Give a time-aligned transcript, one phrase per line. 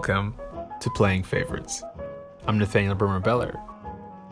[0.00, 0.34] Welcome
[0.80, 1.82] to Playing Favorites.
[2.46, 3.60] I'm Nathaniel Brimmer Beller.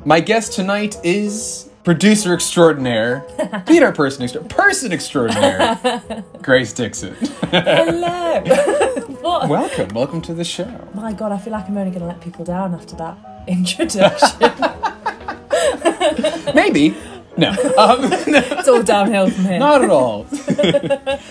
[0.06, 3.20] My guest tonight is producer extraordinaire,
[3.66, 7.14] theater person extra- person extraordinaire, Grace Dickson.
[7.50, 8.40] Hello.
[9.20, 9.50] what?
[9.50, 10.88] welcome, welcome to the show.
[10.94, 14.40] My God, I feel like I'm only going to let people down after that introduction.
[16.54, 16.96] Maybe.
[17.36, 18.26] No, um, it's
[18.68, 19.58] all downhill from here.
[19.58, 20.26] not at all.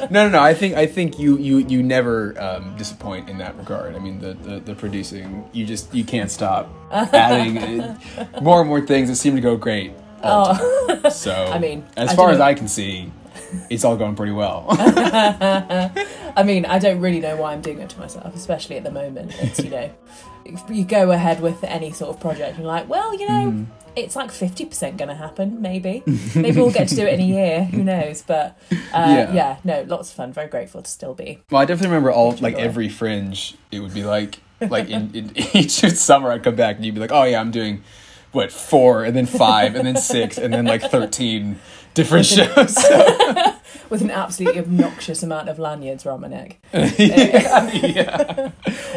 [0.10, 0.42] no, no, no.
[0.42, 3.96] I think I think you you you never um, disappoint in that regard.
[3.96, 7.98] I mean, the, the the producing, you just you can't stop adding uh,
[8.42, 9.94] more and more things that seem to go great.
[10.22, 11.12] Time.
[11.12, 12.40] So I mean, as I far as.
[12.40, 13.12] I can see,
[13.70, 14.66] it's all going pretty well.
[14.70, 18.92] I mean, I don't really know why I'm doing it to myself, especially at the
[18.92, 19.34] moment.
[19.42, 19.90] It's, you know,
[20.46, 23.52] if you go ahead with any sort of project, and you're like, well, you know,
[23.52, 23.66] Mm.
[23.96, 26.04] it's like 50% going to happen, maybe.
[26.36, 28.22] Maybe we'll get to do it in a year, who knows?
[28.22, 29.34] But uh, Yeah.
[29.34, 29.58] yeah.
[29.64, 30.34] no, lots of fun.
[30.34, 31.40] Very grateful to still be.
[31.52, 33.56] Well, I definitely remember all like every fringe.
[33.72, 37.02] It would be like like in, in each summer I'd come back and you'd be
[37.02, 37.84] like, oh yeah, I'm doing
[38.32, 41.60] what four and then five and then six and then like thirteen
[41.98, 42.76] different shows.
[43.90, 46.58] With an absolutely obnoxious amount of lanyards around my neck.
[46.74, 48.52] yeah, yeah.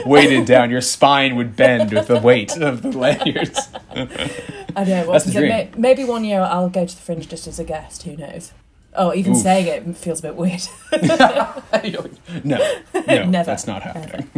[0.05, 3.69] weighted down, your spine would bend with the weight of the lanyards.
[3.95, 5.13] I know.
[5.13, 5.49] That's the dream.
[5.49, 8.03] may- maybe one year I'll go to the fringe just as a guest.
[8.03, 8.53] Who knows?
[8.95, 9.43] Oh, even Oof.
[9.43, 10.63] saying it feels a bit weird.
[11.01, 12.11] no,
[12.43, 13.45] no, Never.
[13.45, 14.29] that's not happening.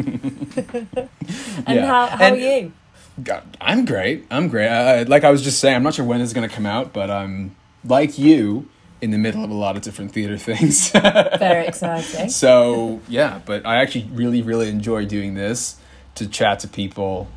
[1.67, 1.87] And Yeah.
[1.87, 2.73] how, how And- are you?
[3.23, 4.27] God, I'm great.
[4.31, 4.69] I'm great.
[4.69, 6.55] I, I- like I was just saying, I'm not sure when this is going to
[6.55, 8.69] come out, but I'm like you
[9.01, 10.91] in the middle of a lot of different theater things.
[10.91, 12.29] Very exciting.
[12.31, 15.77] so yeah, but I actually really, really enjoy doing this
[16.15, 17.29] to chat to people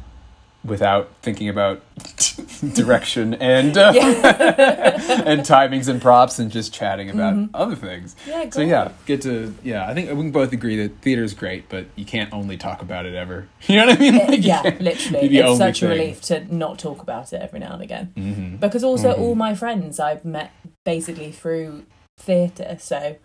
[0.65, 1.81] without thinking about
[2.73, 8.15] direction and uh, and timings and props and just chatting about other things.
[8.25, 8.29] Mm-hmm.
[8.31, 9.87] Yeah, So yeah, get to yeah.
[9.87, 12.81] I think we can both agree that theater is great, but you can't only talk
[12.81, 13.47] about it ever.
[13.67, 14.17] You know what I mean?
[14.17, 15.37] Like, yeah, literally.
[15.37, 18.13] It's such a relief to not talk about it every now and again.
[18.15, 18.59] Mhm.
[18.59, 20.51] Because also, all my friends I've met
[20.83, 21.83] basically through
[22.17, 23.15] theatre, so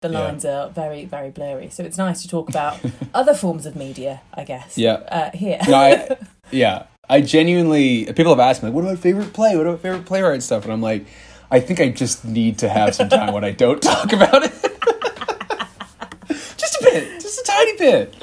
[0.00, 0.18] the Yeah.
[0.20, 1.68] lines are very, very blurry.
[1.68, 2.78] So it's nice to talk about
[3.12, 4.78] other forms of media, I guess.
[4.78, 4.94] Yeah.
[5.10, 5.58] Uh, here.
[5.68, 6.16] No, I,
[6.50, 8.06] yeah, I genuinely.
[8.12, 9.56] People have asked me, like, "What about favorite play?
[9.56, 11.04] What about favorite playwright stuff?" And I'm like,
[11.50, 14.52] I think I just need to have some time when I don't talk about it.
[16.56, 18.14] just a bit, just a tiny bit.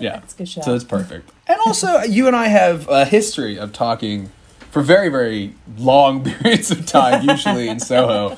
[0.00, 0.60] Yeah, a good show.
[0.62, 1.30] so it's perfect.
[1.48, 4.30] And also, you and I have a history of talking
[4.72, 8.36] for very, very long periods of time, usually in Soho.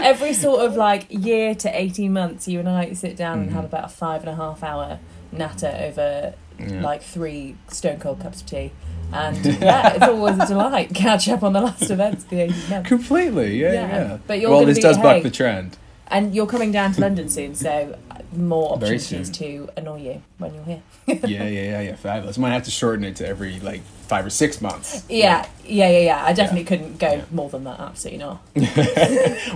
[0.00, 3.56] Every sort of like year to 18 months, you and I sit down and Mm-hmm.
[3.56, 5.00] have about a five and a half hour
[5.32, 8.72] natter over like three stone cold cups of tea.
[9.12, 10.92] And yeah, it's always a delight.
[10.94, 12.88] Catch up on the last events of the 18 months.
[12.88, 14.18] Completely, yeah, Yeah, yeah.
[14.26, 15.22] but you're well, this be- does buck hey.
[15.22, 15.76] the trend.
[16.08, 17.98] And you're coming down to London soon, so
[18.32, 20.82] more opportunities to annoy you when you're here.
[21.06, 21.96] yeah, yeah, yeah, yeah.
[21.96, 22.38] Fabulous.
[22.38, 25.04] Might have to shorten it to every like five or six months.
[25.08, 26.24] Yeah, yeah, yeah, yeah.
[26.24, 27.80] I definitely couldn't go more than that.
[27.80, 28.40] Absolutely not.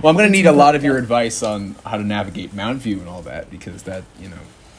[0.03, 2.99] Well, I'm going to need a lot of your advice on how to navigate Mountview
[2.99, 4.35] and all that because that, you know,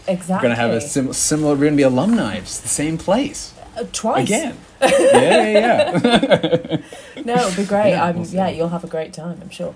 [0.09, 0.35] Exactly.
[0.35, 2.37] we're going to have a sim- similar, we're going to be alumni.
[2.37, 4.57] It's the same place Uh, twice again.
[4.81, 4.89] yeah,
[5.49, 6.77] yeah, yeah.
[7.25, 7.91] No, it'll be great.
[7.91, 9.39] Yeah, we'll yeah, you'll have a great time.
[9.41, 9.75] I'm sure.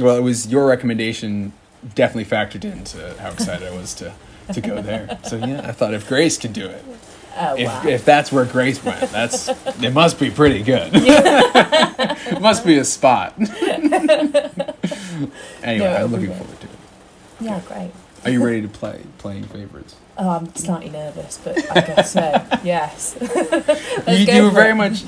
[0.00, 1.52] well, it was your recommendation
[1.94, 4.12] definitely factored into how excited I was to,
[4.52, 5.16] to go there.
[5.22, 6.84] So, yeah, I thought if Grace could do it,
[7.40, 7.82] Oh if, wow.
[7.86, 9.48] if that's where Grace went, that's
[9.80, 10.90] it must be pretty good.
[10.94, 13.34] it must be a spot.
[15.62, 16.72] anyway, No, I'm looking forward to it.
[17.40, 17.90] yeah, great.
[18.24, 19.96] Are you ready to play playing favorites?
[20.16, 22.20] Oh, I'm slightly nervous, but I guess so.
[22.64, 23.16] yes.
[24.08, 24.74] You, you were very it.
[24.74, 25.04] much.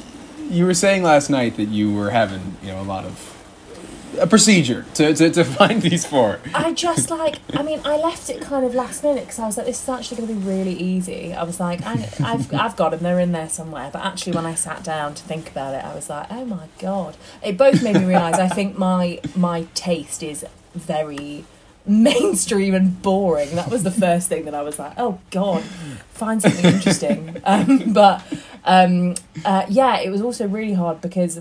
[0.48, 3.37] You were saying last night that you were having, you know, a lot of
[4.19, 6.41] a procedure to to, to find these four.
[6.54, 9.56] I just like, I mean, I left it kind of last minute because I was
[9.56, 11.32] like, this is actually going to be really easy.
[11.32, 13.90] I was like, I, I've, I've got them, they're in there somewhere.
[13.93, 16.69] But actually, when I sat down to think about it, I was like, oh my
[16.79, 17.17] God.
[17.43, 20.44] It both made me realise I think my, my taste is
[20.75, 21.44] very
[21.87, 23.55] mainstream and boring.
[23.56, 25.62] That was the first thing that I was like, oh God,
[26.12, 27.37] find something interesting.
[27.44, 28.23] Um, but
[28.65, 31.41] um, uh, yeah, it was also really hard because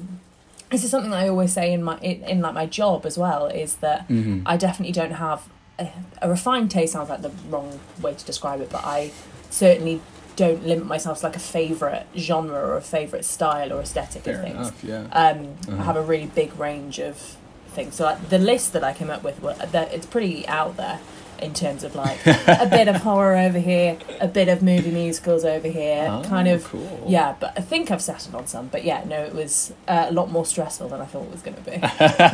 [0.72, 3.18] this is something that I always say in my in, in like my job as
[3.18, 4.44] well is that Mm-hmm.
[4.46, 5.48] I definitely don't have
[5.78, 5.90] a,
[6.22, 9.12] a refined taste sounds like the wrong way to describe it but I
[9.50, 10.02] certainly
[10.36, 14.36] don't limit myself to like a favorite genre or a favorite style or aesthetic Fair
[14.36, 14.84] of things enough.
[14.84, 15.02] Yeah.
[15.12, 15.82] um Uh-huh.
[15.82, 17.36] I have a really big range of
[17.70, 20.78] things so like the list that I came up with were, that it's pretty out
[20.78, 21.00] there
[21.42, 25.46] in terms of like a bit of horror over here, a bit of movie musicals
[25.46, 26.66] over here, Oh, kind of.
[26.66, 27.06] cool.
[27.08, 28.68] Yeah, but I think I've settled on some.
[28.68, 31.42] But yeah, no, it was uh, a lot more stressful than I thought it was
[31.42, 31.78] going to be.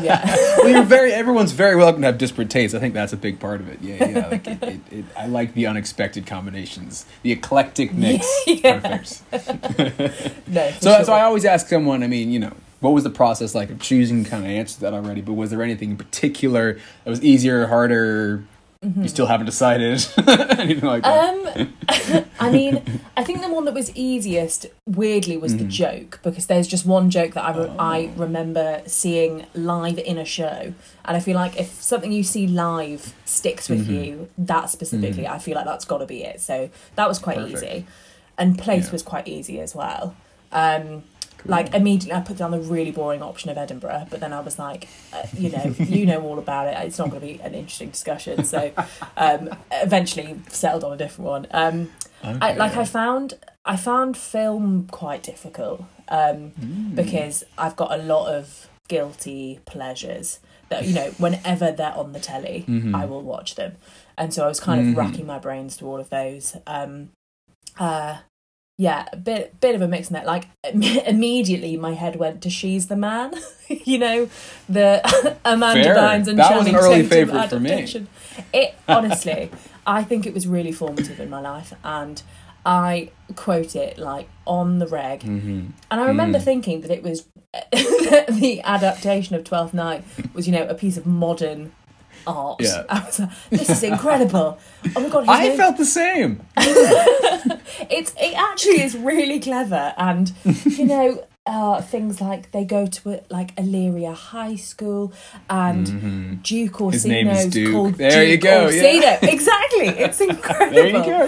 [0.04, 0.26] yeah.
[0.58, 1.14] well, you're very.
[1.14, 2.74] Everyone's very welcome to have disparate tastes.
[2.74, 3.80] I think that's a big part of it.
[3.82, 4.28] Yeah, yeah.
[4.28, 8.26] Like it, it, it, I like the unexpected combinations, the eclectic mix.
[8.48, 8.80] Yeah.
[8.80, 10.48] Perfect.
[10.48, 10.72] No.
[10.80, 11.04] So, sure.
[11.06, 12.02] so I always ask someone.
[12.04, 12.54] I mean, you know,
[12.86, 14.24] what was the process like of choosing?
[14.24, 18.44] Kind of answered that already, but was there anything in particular that was easier, harder?
[19.02, 20.06] You still haven't decided
[20.60, 21.58] anything like that.
[21.58, 21.74] Um,
[22.40, 22.84] I mean,
[23.18, 27.10] I think the one that was easiest, weirdly, was the joke because there's just one
[27.10, 30.72] joke that I, re- I remember seeing live in a show,
[31.04, 35.40] and I feel like if something you see live sticks with you, that specifically, I
[35.40, 36.40] feel like that's got to be it.
[36.40, 37.58] So that was quite Perfect.
[37.64, 37.88] easy,
[38.38, 38.92] and place Yeah.
[38.92, 40.16] was quite easy as well.
[40.52, 41.06] Um,
[41.46, 44.58] Like immediately, I put down the really boring option of Edinburgh, but then I was
[44.60, 46.76] like, uh, you know, you know all about it.
[46.86, 48.44] It's not going to be an interesting discussion.
[48.44, 48.72] So,
[49.18, 51.48] um, eventually settled on a different one.
[51.52, 51.92] Um,
[52.24, 56.52] I, like I found I found film quite difficult um,
[56.96, 60.40] because I've got a lot of guilty pleasures
[60.70, 62.66] that you know whenever they're on the telly
[62.96, 63.74] I will watch them
[64.18, 64.96] and so I was kind of Mhm.
[64.96, 67.10] racking my brains to all of those um,
[67.80, 68.18] uh,
[68.78, 70.48] yeah a bit bit of a mix in that like
[71.08, 73.34] immediately my head went to she's the man
[73.70, 74.30] you know
[74.68, 75.02] the
[75.46, 75.96] Amanda Fair.
[75.96, 77.88] Bynes and That was an early Tatum favourite for me.
[78.54, 79.50] it honestly
[79.88, 82.22] I think it was really formative in my life and
[82.66, 85.68] I quote it like on the reg Mm-hmm.
[85.92, 86.44] and I remember Mm.
[86.44, 87.28] thinking that it was
[87.72, 91.72] the adaptation of Twelfth Night was, you know, a piece of modern
[92.28, 92.62] art.
[92.62, 92.84] Yeah.
[92.90, 94.58] I was like, this is incredible.
[94.96, 96.42] Oh my god, I name- felt the same.
[97.90, 100.32] it's it actually is really clever, and
[100.66, 101.24] you know.
[101.48, 105.14] Uh, things like they go to a, like Illyria High School
[105.48, 107.72] and Duke Orsino's His name is Duke.
[107.72, 109.02] called There you go, Orsino.
[109.02, 109.20] yeah.
[109.36, 110.74] Exactly, it's incredible.
[110.76, 111.26] There you go.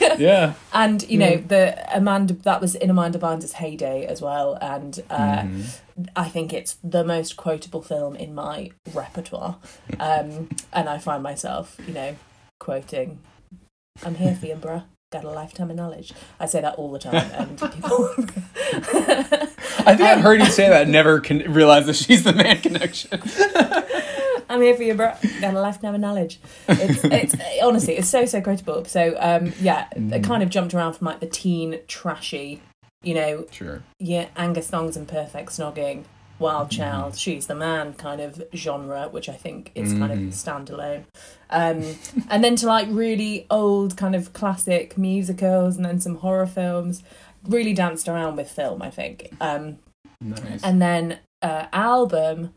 [0.00, 0.16] Yeah.
[0.18, 0.52] yeah.
[0.72, 5.46] And you know the Amanda that was in Amanda Bynes' heyday as well, and uh,
[6.16, 9.58] I think it's the most quotable film in my repertoire.
[10.00, 12.16] Um, and I find myself, you know,
[12.58, 13.20] quoting,
[14.04, 14.82] "I'm here for you, bruh.
[15.10, 18.10] Got a lifetime of knowledge." I say that all the time, and people.
[19.86, 20.88] I think I've heard you say that.
[20.88, 23.20] Never can realize that she's the man connection.
[24.50, 25.12] I'm here for you, bro.
[25.40, 26.40] Got a lifetime of knowledge.
[26.68, 28.84] It's, it's honestly, it's so so quotable.
[28.86, 32.62] So um, yeah, it kind of jumped around from like the teen trashy,
[33.02, 33.82] you know, Sure.
[33.98, 36.04] yeah, Angus, Thongs and Perfect Snogging,
[36.38, 41.04] Wild Child, She's the Man kind of genre, which I think is kind of standalone.
[41.50, 41.82] Um,
[42.30, 47.02] and then to like really old kind of classic musicals and then some horror films.
[47.44, 49.32] Really danced around with film, I think.
[49.40, 49.78] Um,
[50.20, 50.62] Nice.
[50.64, 52.52] and then uh, album,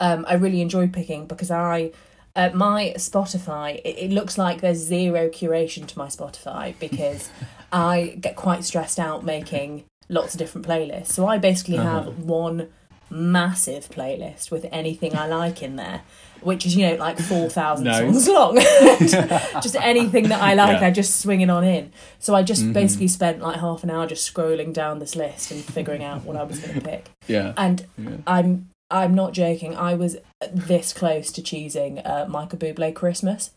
[0.00, 1.92] um, I really enjoy picking because I.
[2.34, 7.30] Uh, my Spotify, it, it looks like there's zero curation to my Spotify because
[7.72, 11.06] I get quite stressed out making lots of different playlists.
[11.12, 12.02] So I basically Uh-huh.
[12.02, 12.68] have one
[13.10, 16.02] massive playlist with anything I like in there,
[16.40, 17.98] which is, you know, like 4,000 Nice.
[18.00, 18.56] songs long.
[19.62, 20.74] just anything that I like, Yeah.
[20.76, 20.84] Mm-hmm.
[20.84, 21.92] I just swing it on in.
[22.18, 25.62] So I just basically spent like half an hour just scrolling down this list and
[25.62, 27.10] figuring out what I was going to pick.
[27.26, 27.52] yeah.
[27.56, 28.10] And Yeah.
[28.26, 29.76] I'm I'm not joking.
[29.76, 30.16] I was
[30.52, 33.50] this close to choosing uh, Michael Bublé Christmas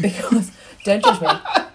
[0.00, 0.50] because
[0.84, 1.28] don't judge me.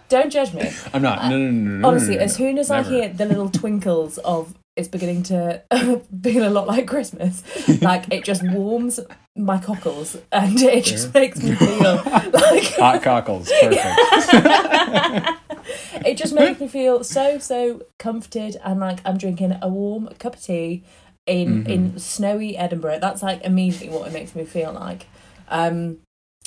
[0.09, 0.69] Don't judge me.
[0.93, 1.23] I'm not.
[1.23, 1.87] No, no, no, no, no.
[1.87, 5.61] Honestly, no, no, as soon as I hear the little twinkles of it's beginning to
[6.23, 7.43] feel a lot like Christmas,
[7.81, 8.99] like it just warms
[9.35, 13.51] my cockles and it just makes me feel like Hot cockles.
[13.61, 13.83] Perfect.
[16.05, 20.35] it just makes me feel so so comforted and like I'm drinking a warm cup
[20.35, 20.83] of tea
[21.25, 22.99] in in snowy Edinburgh.
[22.99, 25.05] That's like immediately what it makes me feel like.
[25.49, 25.99] Um,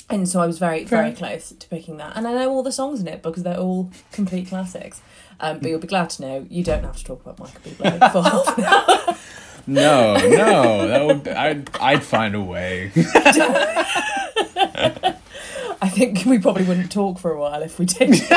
[0.09, 2.71] and so I was very very close to picking that, and I know all the
[2.71, 5.01] songs in it because they're all complete classics.
[5.39, 8.11] Um, but you'll be glad to know you don't have to talk about Michael Bublé
[8.11, 9.17] for half an hour.
[9.67, 10.87] No, no.
[10.87, 11.27] That would.
[11.27, 11.69] I'd.
[11.79, 12.91] I'd find a way.
[15.79, 18.09] I think we probably wouldn't talk for a while if we did.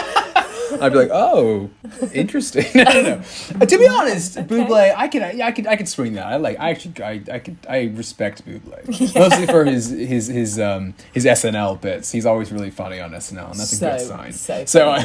[0.80, 1.70] I'd be like, oh,
[2.12, 2.64] interesting.
[2.74, 3.22] no, no, no.
[3.60, 6.26] Uh, to be honest, Bublé, I can, I can, I can swing that.
[6.26, 10.58] I like, I actually, I, I could, I respect Bublé mostly for his, his, his,
[10.60, 12.12] um, his SNL bits.
[12.12, 14.32] He's always really funny on SNL, and that's a So, good sign.
[14.32, 15.00] so So, I,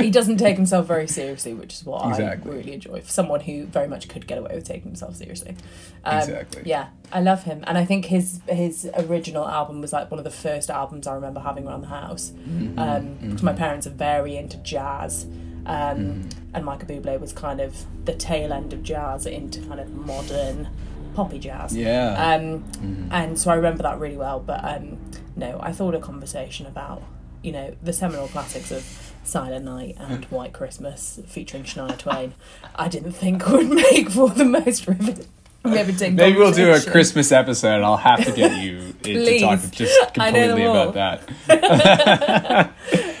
[0.00, 2.50] he doesn't take himself very seriously, which is what Exactly.
[2.50, 3.00] I really enjoy.
[3.00, 5.56] For someone who very much could get away with taking himself seriously.
[6.04, 6.62] Um, Exactly.
[6.64, 10.24] Yeah, I love him, and I think his his original album was like one of
[10.24, 12.32] the first albums I remember having around the house.
[12.48, 12.78] Mm-hmm.
[12.78, 15.24] Um, 'cause my parents are very into jazz.
[15.24, 15.30] Um,
[15.66, 16.28] Mm-hmm.
[16.54, 20.68] And Michael Bublé was kind of the tail end of jazz into kind of modern
[21.14, 21.76] poppy jazz.
[21.76, 22.34] yeah.
[22.34, 22.64] Um,
[23.10, 24.40] And so I remember that really well.
[24.40, 24.98] But um,
[25.36, 27.02] no, I thought a conversation about
[27.42, 28.84] you know, the seminal classics of
[29.24, 32.34] Silent Night and White Christmas featuring Shania Twain,
[32.74, 35.26] I didn't think would make for the most riveting.
[35.64, 36.80] Riveting Maybe we'll do a.
[36.80, 42.72] Christmas episode, and I'll have to get you to talk just I completely about that.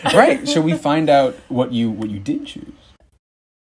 [0.14, 0.48] right?
[0.48, 2.72] Shall we find out what you what you did choose?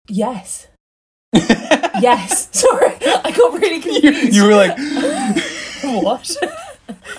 [0.07, 0.67] Yes.
[1.33, 2.49] yes.
[2.51, 4.35] Sorry, I got really confused.
[4.35, 4.77] you were like,
[6.03, 6.29] what?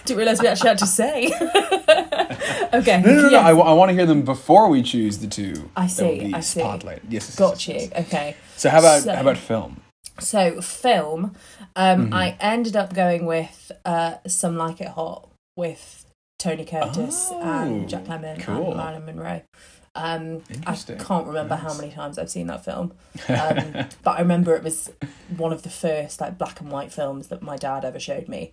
[0.05, 1.27] Didn't realise we actually had to say.
[2.75, 3.01] okay.
[3.01, 3.29] no, no, no.
[3.31, 3.45] yes.
[3.47, 5.71] I, want to hear them before we choose the two.
[5.77, 6.61] I see, I see.
[6.61, 7.01] Spotlighted.
[7.09, 7.75] Yes, yes, Got yes, you.
[7.95, 8.07] yes.
[8.07, 8.37] Okay.
[8.57, 9.81] So how about So- how about film?
[10.23, 11.35] So film,
[11.77, 12.15] um, Mm-hmm.
[12.15, 16.05] I ended up going with uh, "Some Like It Hot" with
[16.39, 18.69] Tony Curtis Oh, and Jack Lemmon cool.
[18.69, 19.43] and Marilyn Monroe.
[19.95, 22.95] Um, I can't remember how many times I've seen that film,
[23.29, 24.91] um, but I remember it was
[25.37, 28.53] one of the first like black and white films that my dad ever showed me.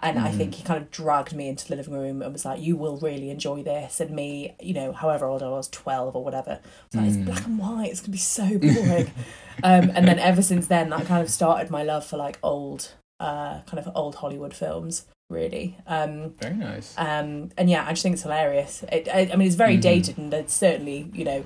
[0.00, 0.36] And I Mm-hmm.
[0.38, 2.98] think he kind of dragged me into the living room and was like, "You will
[2.98, 6.86] really enjoy this." And me, you know, however old I was, twelve or whatever, I
[6.86, 7.08] was like, Mm.
[7.08, 7.90] "It's black and white.
[7.90, 9.10] It's gonna be so boring."
[9.62, 12.92] um, and then ever since then, that kind of started my love for like old,
[13.20, 15.06] uh, kind of old Hollywood films.
[15.30, 16.94] Really, um, Very nice.
[16.98, 18.84] um, and yeah, I just think it's hilarious.
[18.92, 19.56] It, I, I mean, it's Mm-hmm.
[19.56, 21.44] very dated, and there's certainly you know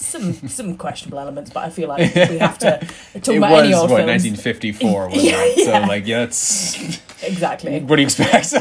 [0.00, 2.78] some some questionable elements, but I feel like we have to
[3.20, 4.24] talk it about was any old what films.
[4.24, 5.58] 1954 was Yeah, that?
[5.64, 7.80] So like, yeah, that's Exactly.
[7.80, 8.52] what do you expect?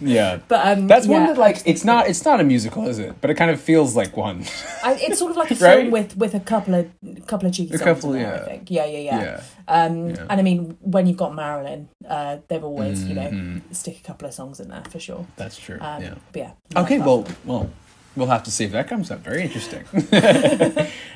[0.00, 0.38] yeah.
[0.48, 3.14] But um, That's one yeah, that like it's not it's not a musical, is it?
[3.20, 4.44] But it kind of feels like one.
[4.84, 5.90] I, it's sort of like a film Right?
[5.90, 6.90] with with a couple of
[7.26, 8.42] couple of cheeky A songs couple, in there, yeah.
[8.42, 8.70] I think.
[8.70, 9.22] Yeah, yeah, yeah.
[9.22, 9.42] Yeah.
[9.68, 10.26] Um, Yeah.
[10.30, 13.62] and I mean, when you've got Marilyn, uh, they've always you know Mhm.
[13.74, 15.26] stick a couple of songs in there for sure.
[15.36, 15.78] That's true.
[15.80, 16.14] Um, yeah.
[16.34, 16.52] Yeah.
[16.76, 17.68] Okay, well, well,
[18.16, 19.20] we'll have to see if that comes up.
[19.20, 19.84] Very interesting.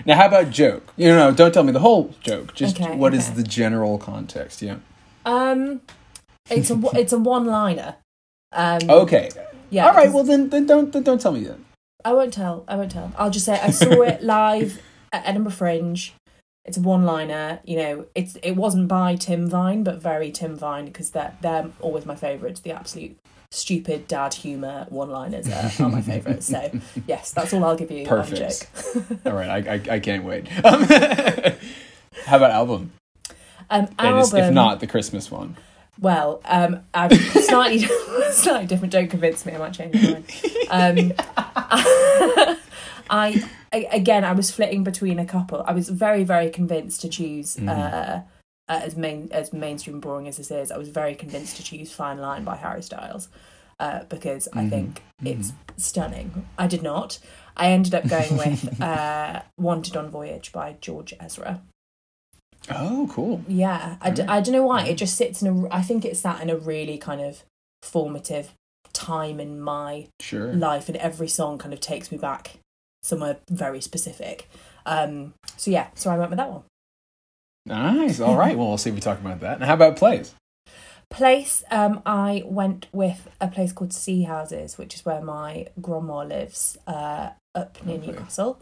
[0.06, 0.92] now, how about joke?
[0.96, 2.54] You know, don't tell me the whole joke.
[2.54, 3.36] Just Okay, what is okay.
[3.36, 4.62] the general context?
[4.62, 4.76] Yeah.
[5.24, 5.80] um,
[6.50, 7.96] it's a it's a one liner.
[8.52, 9.30] Um, Okay.
[9.70, 9.86] yeah.
[9.88, 10.12] All right.
[10.12, 11.58] Well, then, then don't then don't tell me that.
[12.04, 12.64] I won't tell.
[12.68, 13.12] I won't tell.
[13.16, 14.80] I'll just say I saw it live
[15.12, 16.12] at Edinburgh Fringe.
[16.66, 17.60] It's a one-liner.
[17.64, 21.70] You know, it's it wasn't by Tim Vine, but very Tim Vine because they're they're
[21.80, 22.60] always my favourites.
[22.60, 23.16] The absolute
[23.54, 26.46] stupid dad humour one-liners are, are my favourites.
[26.48, 26.70] So
[27.06, 28.68] yes, that's all I'll give you Perfect.
[29.26, 29.66] All right.
[29.68, 30.46] I I, I can't wait.
[30.64, 30.82] Um,
[32.26, 32.92] how about album?
[33.70, 34.48] Um, And is- album.
[34.48, 35.56] if not the Christmas one.
[36.00, 37.86] Well, um, I've slightly
[38.32, 38.92] slightly different.
[38.92, 39.54] Don't convince me.
[39.54, 40.24] I might change my mind.
[40.68, 41.12] Um,
[43.10, 45.62] I, I again, I was flitting between a couple.
[45.66, 47.56] I was very very convinced to choose.
[47.56, 47.68] Mm-hmm.
[47.68, 48.20] Uh,
[48.68, 51.92] uh, as main as mainstream boring as this is, I was very convinced to choose
[51.92, 53.28] "Fine Line" by Harry Styles
[53.80, 54.58] uh, because Mm-hmm.
[54.58, 56.46] I think it's stunning.
[56.58, 57.18] I did not.
[57.56, 61.60] I ended up going with uh, "Wanted on Voyage" by George Ezra.
[62.70, 63.42] Oh, cool.
[63.46, 64.28] Yeah, I, d- Mm.
[64.30, 64.86] I don't know why.
[64.86, 65.68] It just sits in a.
[65.74, 67.42] I think it's sat in a really kind of
[67.82, 68.54] formative
[68.94, 70.52] time in my Sure.
[70.54, 72.58] life, and every song kind of takes me back
[73.02, 74.48] somewhere very specific.
[74.86, 76.62] Um, so yeah, so I went with that one.
[77.66, 78.20] Nice.
[78.20, 78.56] All right.
[78.56, 79.54] Well, we'll see if we talk about that.
[79.56, 80.34] And how about plays?
[81.10, 86.76] Place, um, I went with a place called Seahouses, which is where my grandma lives,
[86.86, 88.12] uh, up near Lovely.
[88.12, 88.60] Newcastle.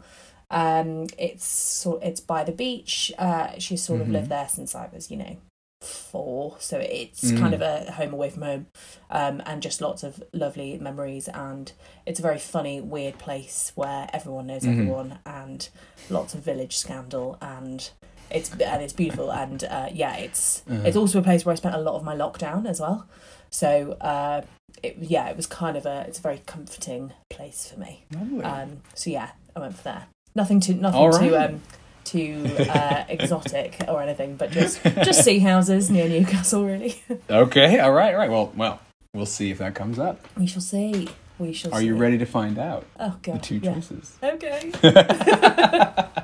[0.51, 3.11] Um, it's sort, it's by the beach.
[3.17, 4.11] Uh, she's sort of Mhm.
[4.11, 5.37] lived there since I was, you know,
[5.81, 6.57] four.
[6.59, 7.39] So it's Mm.
[7.39, 8.67] kind of a home away from home,
[9.09, 11.27] um, and just lots of lovely memories.
[11.27, 11.71] And
[12.05, 14.73] it's a very funny, weird place where everyone knows Mhm.
[14.73, 15.67] everyone, and
[16.09, 17.89] lots of village scandal, and
[18.33, 19.31] it's and it's beautiful.
[19.31, 20.81] And uh, yeah, it's Uh-huh.
[20.85, 23.07] it's also a place where I spent a lot of my lockdown as well.
[23.49, 24.41] So uh,
[24.81, 28.03] it, yeah, it was kind of a it's a very comforting place for me.
[28.13, 28.43] Lovely.
[28.43, 30.05] Um, so yeah, I went for there.
[30.35, 31.61] Nothing too nothing All too um
[32.03, 36.65] too uh, exotic or anything, but just just Seahouses near Newcastle.
[36.65, 37.79] Really, okay.
[37.79, 38.13] All right.
[38.13, 38.29] All right.
[38.31, 38.79] Well, well,
[39.13, 40.25] we'll see if that comes up.
[40.35, 41.07] we shall see.
[41.37, 41.71] We shall.
[41.73, 41.85] Are see.
[41.87, 43.43] you ready to find out Oh the god.
[43.43, 43.75] two yeah.
[43.75, 44.17] choices?
[44.23, 44.71] Okay.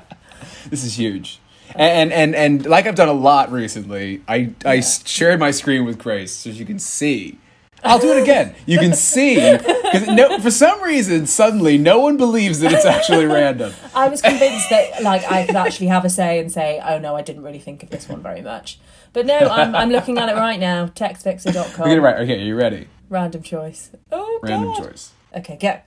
[0.70, 1.40] This is huge.
[1.80, 5.98] And, and and like I've done a lot recently, I I shared my screen with
[5.98, 7.40] Grace so you can see.
[7.86, 8.54] I'll do it again.
[8.66, 13.26] You can see because no, for some reason suddenly no one believes that it's actually
[13.40, 13.72] random.
[13.96, 17.16] I was convinced that like I could actually have a say and say, oh no,
[17.16, 18.78] I didn't really think of this one very much.
[19.14, 20.88] But no, I'm I'm looking at it right now.
[20.88, 21.80] Textfixer.com.
[21.80, 22.18] We're gonna right.
[22.24, 22.90] Okay, are you ready?
[23.08, 23.92] Random choice.
[24.12, 24.84] Oh Random god.
[24.84, 25.12] choice.
[25.38, 25.80] Okay, go.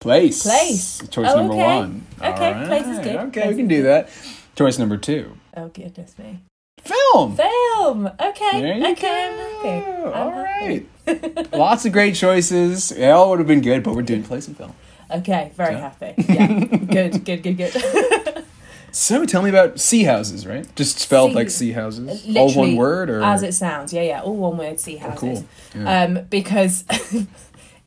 [0.00, 0.42] Place.
[0.42, 0.98] Place.
[1.08, 1.64] Choice Oh, number okay.
[1.64, 2.06] one.
[2.22, 3.16] Okay, All place is good.
[3.16, 4.10] Okay, Place we can do that.
[4.58, 5.36] Choice number two.
[5.56, 6.40] Oh goodness me.
[6.80, 7.36] Film.
[7.36, 8.06] Film.
[8.20, 8.92] Okay.
[8.92, 9.08] Okay, go.
[9.08, 9.86] I'm happy.
[10.02, 10.86] I'm All happy.
[11.06, 11.52] right.
[11.52, 12.88] Lots of great choices.
[12.88, 14.74] They all would have been good, but we're doing place and film.
[15.12, 15.80] Okay, very Yeah.
[15.80, 16.14] happy.
[16.28, 16.58] Yeah.
[16.76, 18.44] good, good, good, good.
[18.90, 20.66] So tell me about Seahouses, right?
[20.74, 22.26] Just spelled Sea- like sea houses.
[22.36, 23.92] All one word or As it sounds.
[23.92, 24.22] Yeah, yeah.
[24.22, 25.44] All one word sea Oh, houses.
[25.74, 25.82] cool.
[25.82, 26.02] Yeah.
[26.04, 26.84] Um, because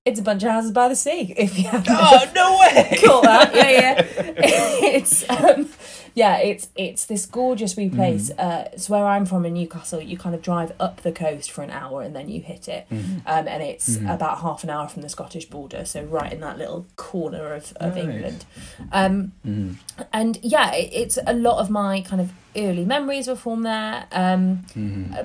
[0.06, 1.34] it's a bunch of houses by the sea.
[1.36, 2.98] If you have Oh no way!
[3.04, 4.96] caught that, yeah, yeah.
[4.96, 5.68] it's um,
[6.14, 8.30] yeah, it's it's this gorgeous wee place.
[8.32, 8.40] Mm-hmm.
[8.40, 10.02] Uh, it's where I'm from in Newcastle.
[10.02, 12.88] You kind of drive up the coast for an hour and then you hit it,
[12.92, 13.20] Mm-hmm.
[13.26, 15.86] um, and it's about half an hour from the Scottish border.
[15.86, 18.04] So right in that little corner of of Nice.
[18.04, 18.46] England.
[18.92, 19.76] Um, Mhm.
[20.14, 24.06] and yeah, it, it's a lot of my kind of early memories were formed there.
[24.12, 24.66] Um,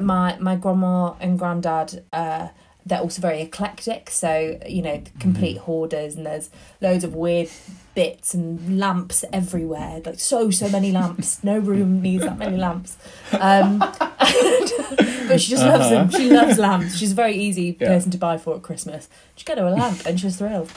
[0.00, 2.48] my my grandma and granddad uh
[2.86, 4.08] they're also very eclectic.
[4.10, 6.48] So you know complete hoarders and there's
[6.80, 7.50] loads of weird
[7.96, 10.00] bits and lamps everywhere.
[10.04, 11.42] Like so so many lamps.
[11.42, 12.96] No room needs that many lamps.
[13.40, 13.78] Um
[15.28, 16.10] but she just loves them.
[16.10, 16.96] She loves lamps.
[16.96, 17.88] She's a very easy Yeah.
[17.88, 19.08] person to buy for at christmas.
[19.34, 20.70] Just get her a lamp and she's thrilled.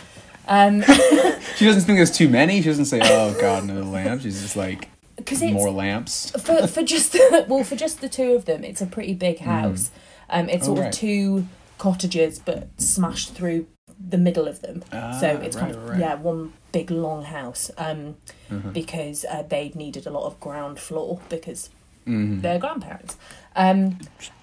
[0.47, 0.81] Um
[1.55, 2.61] She doesn't think there's too many.
[2.61, 4.87] She doesn't say, "Oh God, another lamp." She's just like,
[5.17, 8.63] because it's "More lamps." for for just the, well for just the two of them
[8.63, 9.91] it's a pretty big house.
[10.29, 10.87] Um it's Oh, sort right.
[10.87, 11.47] of two
[11.79, 13.65] cottages but smashed through
[14.09, 15.99] the middle of them Ah, so it's kind of right.
[15.99, 18.15] yeah one big long house um
[18.51, 18.71] Mhm.
[18.73, 21.69] because uh, they needed a lot of ground floor because
[22.07, 22.41] Mhm.
[22.41, 23.17] they're grandparents
[23.55, 23.97] um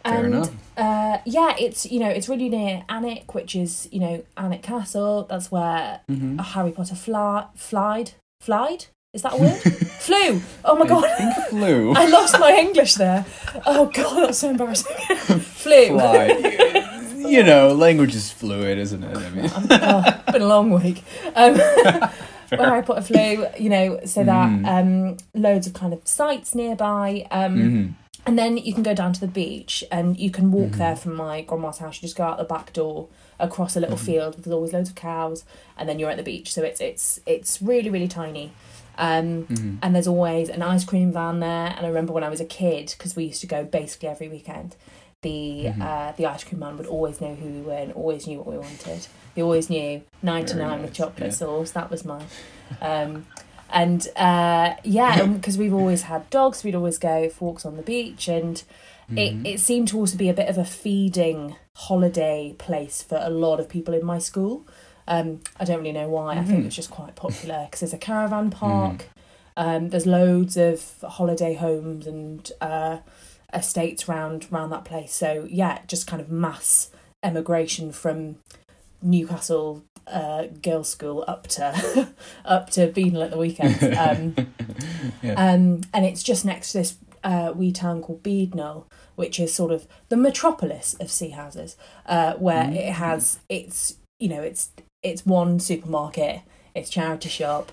[0.05, 0.51] Fair and enough.
[0.77, 5.25] uh yeah it's you know it's really near Alnwick which is you know Alnwick Castle
[5.31, 6.41] that's where Mhm.
[6.53, 9.57] Harry Potter fly flied flied is that a word
[10.07, 11.93] flew oh my god I think flew.
[12.03, 13.25] I lost my English there.
[13.65, 14.95] Oh god, that's so embarrassing.
[15.65, 15.89] Flew.
[15.99, 16.27] Fly.
[17.29, 19.17] You know, language is fluid, isn't it?
[19.17, 21.03] I mean, Oh, it's been a long week.
[21.35, 21.55] Um,
[22.51, 24.67] where put a flew, you know, so that Mm.
[24.67, 27.27] um, loads of kind of sites nearby.
[27.31, 27.95] Um, Mhm.
[28.29, 30.79] And then you can go down to the beach and you can walk Mm-hmm.
[30.79, 31.97] there from my grandma's house.
[31.97, 33.07] You just go out the back door
[33.39, 34.05] across a little Mm-hmm.
[34.07, 34.35] field.
[34.35, 35.45] There's always loads of cows,
[35.79, 36.53] and then you're at the beach.
[36.53, 38.51] So it's it's it's really really tiny.
[38.99, 39.79] Um, Mhm.
[39.83, 41.75] and there's always an ice cream van there.
[41.77, 44.29] And I remember when I was a kid, because we used to go basically every
[44.29, 44.75] weekend,
[45.23, 45.83] the Mm-hmm.
[45.83, 48.47] uh, the ice cream man would always know who we were and always knew what
[48.47, 49.07] we wanted.
[49.35, 51.37] He always knew ninety nine with chocolate yeah.
[51.37, 51.71] sauce.
[51.73, 52.27] That was mine.
[52.81, 53.27] Um,
[53.71, 57.83] and uh, yeah, because we've always had dogs, we'd always go for walks on the
[57.83, 58.63] beach, and
[59.09, 59.19] Mm-hmm.
[59.47, 63.31] it, it seemed to also be a bit of a feeding holiday place for a
[63.31, 64.67] lot of people in my school.
[65.07, 66.35] Um, I don't really know why.
[66.37, 66.67] I think Mhm.
[66.67, 69.07] it's just quite popular because there's a caravan park.
[69.57, 72.97] Um, there's loads of holiday homes and uh,
[73.57, 75.13] estates round round that place.
[75.13, 76.91] So yeah, just kind of mass
[77.25, 78.37] emigration from
[79.03, 82.09] Newcastle uh, girls' school up to
[82.45, 83.77] up to Beadnell at the weekend.
[83.99, 84.35] Um,
[85.23, 85.35] Yeah.
[85.35, 88.85] um, and it's just next to this uh, wee town called Beadnell,
[89.17, 92.77] which is sort of the metropolis of Seahouses, uh, where Mm.
[92.77, 94.71] it has it's you know it's
[95.03, 96.41] it's one supermarket,
[96.75, 97.73] it's charity shop.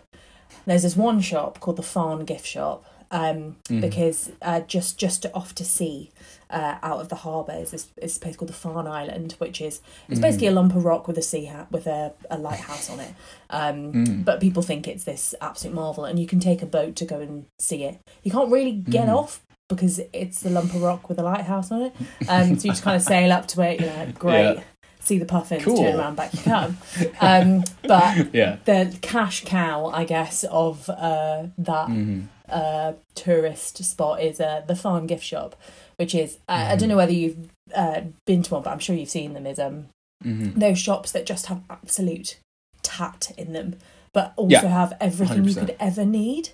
[0.65, 3.80] There's this one shop called the Farne Gift Shop, um, Mhm.
[3.82, 6.12] because uh, just just off to sea,
[6.49, 9.62] uh, out of the harbour is this, is this place called the Farne Island, which
[9.62, 10.23] is it's Mhm.
[10.23, 13.13] basically a lump of rock with a sea hat with a, a lighthouse on it.
[13.49, 14.26] Um, Mm.
[14.26, 17.19] but people think it's this absolute marvel, and you can take a boat to go
[17.21, 17.99] and see it.
[18.23, 19.15] You can't really get Mhm.
[19.17, 21.93] off because it's the lump of rock with a lighthouse on it.
[22.28, 23.80] Um, so you just kind of sail up to it.
[23.80, 24.63] You're like, great, Yeah.
[24.99, 25.78] see the puffins, Cool.
[25.78, 26.78] turn around, back you come.
[27.21, 28.58] Um, but Yeah.
[28.65, 32.28] the cash cow, I guess, of uh, that Mhm.
[32.53, 35.55] Uh, tourist spot is uh, the Farne Gift Shop,
[35.97, 36.77] which is I I Mm-hmm.
[36.77, 39.45] don't know whether you've uh, been to one, but I'm sure you've seen them.
[39.47, 39.87] Is um
[40.23, 40.55] Mhm.
[40.59, 42.37] those shops that just have absolute
[42.81, 43.75] tat in them,
[44.13, 45.59] but also Yeah, have everything you 100%.
[45.67, 46.49] could ever need.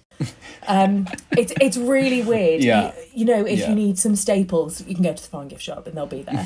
[0.68, 2.64] Um, it's it's really weird.
[2.64, 2.94] Yeah.
[3.14, 3.70] You, you know, if Yeah.
[3.70, 6.22] you need some staples, you can go to the Farne gift shop and they'll be
[6.22, 6.46] there.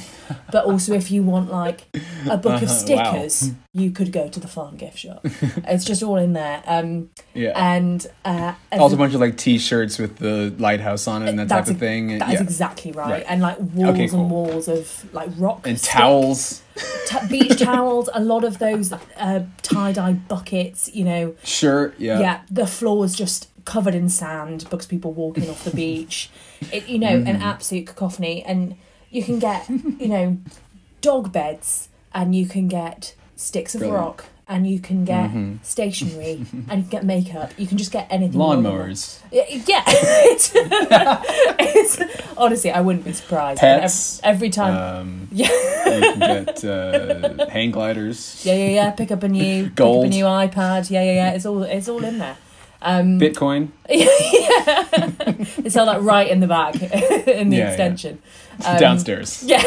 [0.52, 1.84] but also, if you want like
[2.30, 3.14] a book of Uh-huh, wow.
[3.18, 5.22] stickers, you could go to the Farne gift shop.
[5.68, 6.64] it's just all in there.
[6.66, 7.52] Um, Yeah.
[7.56, 11.38] and uh, and also a bunch of like T-shirts with the lighthouse on it and
[11.40, 12.18] that type That's of thing.
[12.20, 12.42] that is yeah.
[12.44, 13.10] exactly right.
[13.12, 13.26] Right.
[13.28, 14.22] And like walls Okay, cool.
[14.22, 16.62] and walls of like rock and stick- towels.
[17.08, 20.90] Ta- beach towels, a lot of those uh, tie dye buckets.
[20.94, 21.94] You know, Sure.
[21.98, 22.20] Yeah.
[22.20, 22.42] yeah.
[22.52, 26.30] the floor is just covered in sand because people walking off the beach.
[26.72, 27.42] It, you know, an Mhm.
[27.42, 28.76] absolute cacophony, and
[29.10, 30.38] you can get you know
[31.02, 34.02] dog beds, and you can get sticks of Brilliant.
[34.06, 35.60] rock, and you can get Mhm.
[35.64, 37.52] stationery, and you can get makeup.
[37.58, 38.40] You can just get anything.
[38.40, 39.20] Lawnmowers.
[39.32, 39.84] Yeah, yeah.
[39.88, 42.00] it's, it's
[42.38, 43.60] honestly, I wouldn't be surprised.
[43.62, 44.20] Pets.
[44.24, 45.48] Every, every time, Um, yeah,
[45.96, 48.42] you can get uh, hang gliders.
[48.46, 48.92] yeah, yeah, yeah.
[48.92, 50.04] Pick up a new, Gold.
[50.06, 50.90] pick up a new iPad.
[50.90, 51.32] Yeah, yeah, yeah.
[51.32, 52.36] It's all, it's all in there.
[52.86, 53.70] Um, Bitcoin.
[53.90, 54.86] yeah,
[55.64, 57.68] it's all like right in the back in the Yeah, yeah.
[57.70, 58.20] extension.
[58.66, 59.42] Um, downstairs.
[59.46, 59.62] Yeah.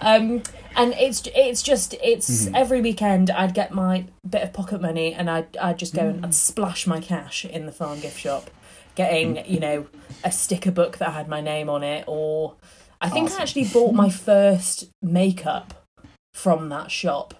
[0.00, 0.42] um,
[0.76, 2.54] and it's it's just it's Mhm.
[2.56, 6.10] every weekend I'd get my bit of pocket money and I'd I'd just go Mm.
[6.10, 8.50] and I'd splash my cash in the Farne gift shop,
[8.94, 9.86] getting you know
[10.22, 12.54] a sticker book that had my name on it, or
[13.00, 13.38] I think Awesome.
[13.38, 15.84] I actually bought my first makeup
[16.34, 17.34] from that shop,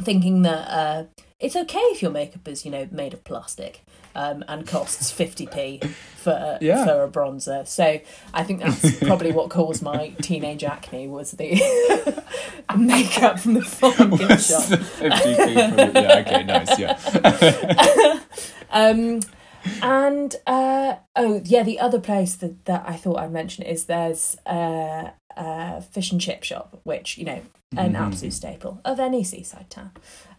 [0.00, 1.04] thinking that uh,
[1.40, 3.82] it's okay if your makeup is you know made of plastic
[4.14, 5.80] um, and costs fifty p
[6.16, 6.84] for Yeah.
[6.84, 7.66] for a bronzer.
[7.66, 8.00] So
[8.32, 11.50] I think that's probably what caused my teenage acne was the
[12.76, 14.64] makeup from the fucking shop.
[14.68, 18.18] the 50p for yeah, okay, nice, yeah.
[18.70, 19.20] Um,
[19.82, 24.36] and uh, oh yeah, the other place that, that I thought I'd mention is there's
[24.46, 27.42] uh, a fish and chip shop, which you know
[27.76, 28.00] an Mhm.
[28.06, 29.92] absolute staple of any seaside town.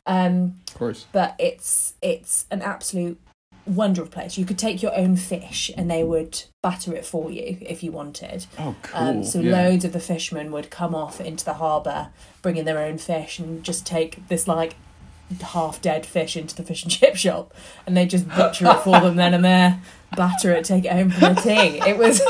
[0.05, 1.05] Um, Of course.
[1.13, 3.19] but it's it's an absolute
[3.65, 4.37] wonder of place.
[4.37, 7.91] You could take your own fish and they would batter it for you if you
[7.91, 8.45] wanted.
[8.59, 9.01] Oh, cool.
[9.01, 9.51] Um, so yeah.
[9.51, 12.09] loads of the fishermen would come off into the harbour,
[12.41, 14.75] bringing their own fish, and just take this like
[15.41, 17.53] half dead fish into the fish and chip shop,
[17.85, 19.81] and they just butcher it for them then and there,
[20.15, 21.79] batter it, take it home for their tea.
[21.87, 22.21] It was,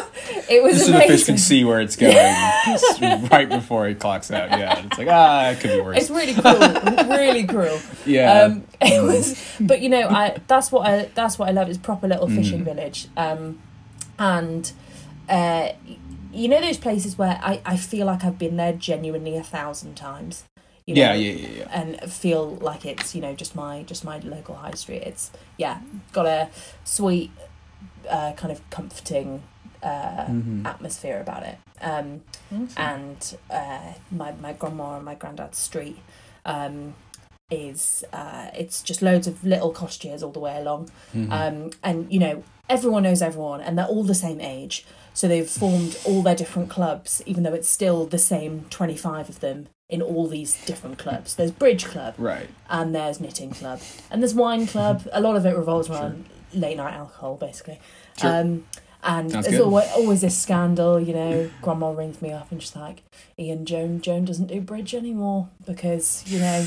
[0.49, 2.15] it was Just so the fish can see where it's going
[3.31, 4.49] right before it clocks out.
[4.51, 5.97] Yeah, it's like ah, it could be worse.
[5.97, 7.79] It's really cruel, really cruel.
[8.05, 11.69] yeah, Um, it was, but you know, I that's what I that's what I love
[11.69, 12.65] is proper little fishing Mm.
[12.65, 13.07] village.
[13.17, 13.59] Um,
[14.19, 14.71] and
[15.29, 15.69] uh,
[16.31, 19.95] you know those places where I, I feel like I've been there genuinely a thousand
[19.95, 20.43] times.
[20.85, 21.67] You know, yeah, yeah, yeah, yeah.
[22.01, 25.03] And feel like it's you know just my just my local high street.
[25.03, 25.79] It's yeah,
[26.11, 26.49] got a
[26.83, 27.31] sweet,
[28.09, 29.43] uh, kind of comforting
[29.81, 30.65] uh, Mhm.
[30.65, 31.57] atmosphere about it.
[31.81, 32.21] Um,
[32.77, 35.97] and uh, my my grandma and my granddad's street
[36.45, 36.93] um,
[37.51, 41.31] is uh, it's just loads of little cottages all the way along, Mhm.
[41.31, 45.49] um, and you know everyone knows everyone, and they're all the same age, so they've
[45.49, 49.67] formed all their different clubs, even though it's still the same twenty five of them
[49.89, 51.35] in all these different clubs.
[51.35, 52.47] There's bridge club, right.
[52.69, 55.07] and there's knitting club, and there's wine club.
[55.11, 57.79] A lot of it revolves around late night alcohol, basically.
[58.19, 58.29] Sure.
[58.41, 58.65] Um,
[59.05, 59.65] and Sounds there's good.
[59.65, 61.49] always, always this scandal, you know.
[61.61, 63.03] Grandma rings me up and she's like,
[63.37, 66.65] "Ian, Joan, Joan doesn't do bridge anymore because you know,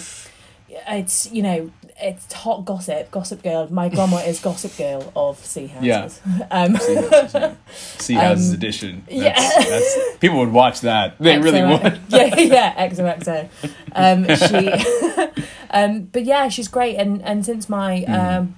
[0.68, 3.66] it's you know, it's hot gossip, gossip girl.
[3.72, 6.20] My grandma is gossip girl of Seahouses.
[6.50, 7.54] Um, Seahouses, yeah.
[8.36, 9.04] Seahouses Um, edition.
[9.08, 9.64] That's, yeah.
[9.70, 11.16] that's, people would watch that.
[11.18, 12.00] They really would.
[12.10, 13.48] yeah, yeah, XOXO.
[13.94, 15.32] Um, she,
[15.70, 16.96] um, but yeah, she's great.
[16.96, 18.38] And and since my Mm-hmm.
[18.38, 18.56] um,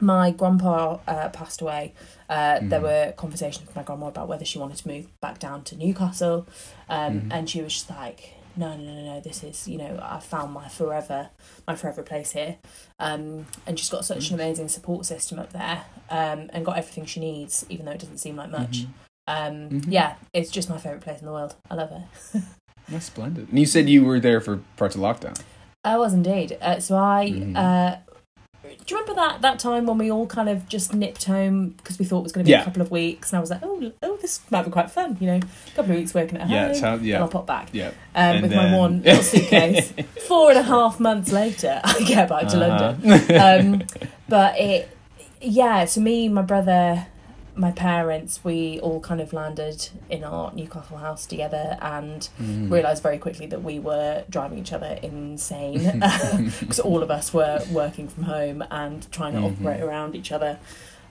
[0.00, 1.92] my grandpa uh, passed away,
[2.28, 2.82] uh, there Mhm.
[2.82, 6.46] were conversations with my grandma about whether she wanted to move back down to Newcastle,
[6.88, 7.28] um, Mhm.
[7.32, 8.34] and she was just like.
[8.54, 9.20] No, no, no, no.
[9.20, 11.30] This is, you know, I found my forever,
[11.66, 12.56] my forever place here,
[13.00, 17.06] um, and she's got such an amazing support system up there, um, and got everything
[17.06, 18.82] she needs, even though it doesn't seem like much.
[18.82, 18.88] Mhm.
[19.26, 19.84] Um, Mhm.
[19.88, 21.54] Yeah, it's just my favorite place in the world.
[21.70, 22.42] I love it.
[22.90, 23.48] That's splendid.
[23.48, 25.40] And you said you were there for parts of lockdown.
[25.82, 26.58] I was indeed.
[26.60, 28.00] Uh, so I.
[28.86, 31.98] Do you remember that that time when we all kind of just nipped home because
[31.98, 32.62] we thought it was going to be Yeah.
[32.62, 35.16] a couple of weeks, and I was like, oh, oh, this might be quite fun.
[35.20, 36.74] You know, a couple of weeks working at Yeah, home.
[36.74, 37.92] sounds- And yeah, I'll pop back yeah.
[38.14, 39.92] um, with my one little suitcase.
[40.26, 43.10] Four and a half months later, I get back to London.
[43.12, 43.60] Uh-huh.
[43.60, 43.82] Um,
[44.28, 44.96] but it,
[45.40, 45.84] yeah.
[45.84, 47.06] to me, my brother,
[47.54, 52.70] my parents, we all kind of landed in our Newcastle house together, and Mhm.
[52.70, 55.82] realised very quickly that we were driving each other insane
[56.60, 59.52] because all of us were working from home and trying to Mhm.
[59.60, 60.58] operate around each other.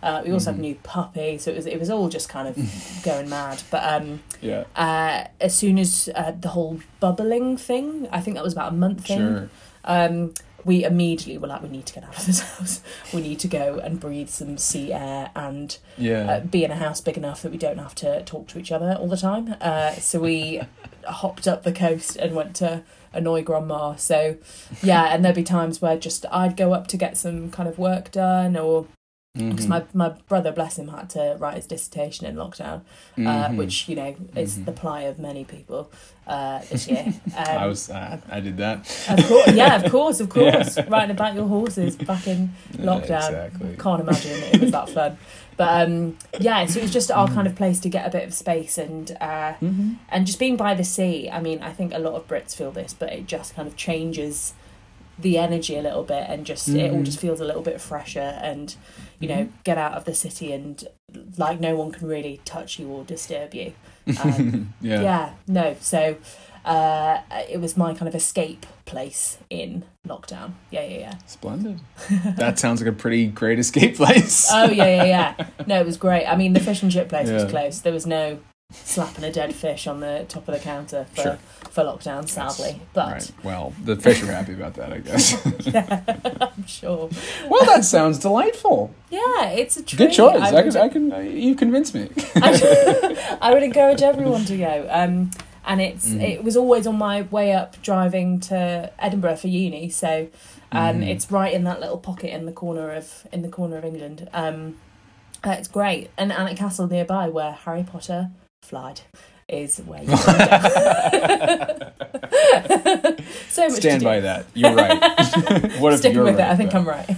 [0.04, 0.60] Uh, we also had Mhm.
[0.60, 2.56] a new puppy, so it was it was all just kind of
[3.04, 3.62] going mad.
[3.70, 8.44] But um, Yeah, uh, as soon as uh, the whole bubbling thing, I think that
[8.44, 9.50] was about a month in, sure.
[9.86, 10.34] um,
[10.66, 12.82] we immediately were like, we need to get out of this house.
[13.14, 16.30] We need to go and breathe some sea air and Yeah.
[16.32, 18.72] uh, be in a house big enough that we don't have to talk to each
[18.72, 19.56] other all the time.
[19.60, 20.62] Uh, so we
[21.08, 23.96] hopped up the coast and went to annoy grandma.
[23.96, 24.38] So
[24.82, 27.78] yeah, and there'd be times where just I'd go up to get some kind of
[27.78, 28.86] work done, or
[29.34, 29.70] because Mhm.
[29.70, 32.82] my my brother, bless him, had to write his dissertation in lockdown,
[33.18, 33.56] uh, Mhm.
[33.56, 34.66] which you know is Mhm.
[34.66, 35.90] the ply of many people
[36.28, 37.06] uh, this year.
[37.38, 38.80] Um, I was, uh, I did that.
[39.10, 40.52] of course, yeah, of course, of Yeah.
[40.52, 40.78] course.
[40.88, 43.28] Writing about your horses back in lockdown.
[43.28, 43.76] Exactly.
[43.80, 45.18] Can't imagine it was that fun.
[45.58, 48.26] But um, yeah, so it was just our kind of place to get a bit
[48.28, 49.96] of space and uh, Mhm.
[50.10, 51.30] and just being by the sea.
[51.30, 53.76] I mean, I think a lot of Brits feel this, but it just kind of
[53.78, 54.54] changes
[55.22, 57.06] the energy a little bit and just it all Mhm.
[57.06, 58.76] just feels a little bit fresher and
[59.20, 60.84] you know get out of the city and
[61.38, 63.74] like no one can really touch you or disturb you.
[64.24, 65.02] Um, yeah.
[65.02, 66.18] yeah no so
[66.66, 71.80] uh it was my kind of escape place in lockdown yeah yeah yeah Splendid.
[72.38, 74.50] that sounds like a pretty great escape place.
[74.52, 75.04] oh yeah yeah
[75.38, 77.50] yeah no it was great i mean the fish and chip place was Yeah.
[77.50, 78.40] close there was no
[78.72, 81.40] slapping a dead fish on the top of the counter for Sure.
[81.70, 83.32] for lockdown sadly but Right.
[83.44, 85.34] Well, the fish are happy about that, I guess.
[85.66, 86.04] yeah
[86.42, 87.10] i'm sure
[87.50, 88.94] well, that sounds delightful.
[89.10, 89.98] yeah it's a treat.
[89.98, 90.42] Good choice.
[90.42, 91.12] I, would, can, I can.
[91.14, 92.10] Uh, you convinced me.
[92.36, 95.32] I would encourage everyone to go um
[95.66, 96.22] and it's Mhm.
[96.22, 99.90] it was always on my way up driving to Edinburgh for uni.
[99.90, 100.28] So
[100.72, 101.08] um, Mhm.
[101.10, 104.28] it's right in that little pocket in the corner of in the corner of England.
[104.34, 104.78] Um,
[105.44, 108.30] uh, it's great, and Alnwick Castle nearby where Harry Potter
[108.62, 109.02] flied
[109.48, 110.16] is where you go.
[113.50, 114.46] so much Stand by that.
[114.54, 115.00] You're right.
[115.80, 116.80] what if Sticking you're with it, right, I think though?
[116.80, 117.10] I'm right.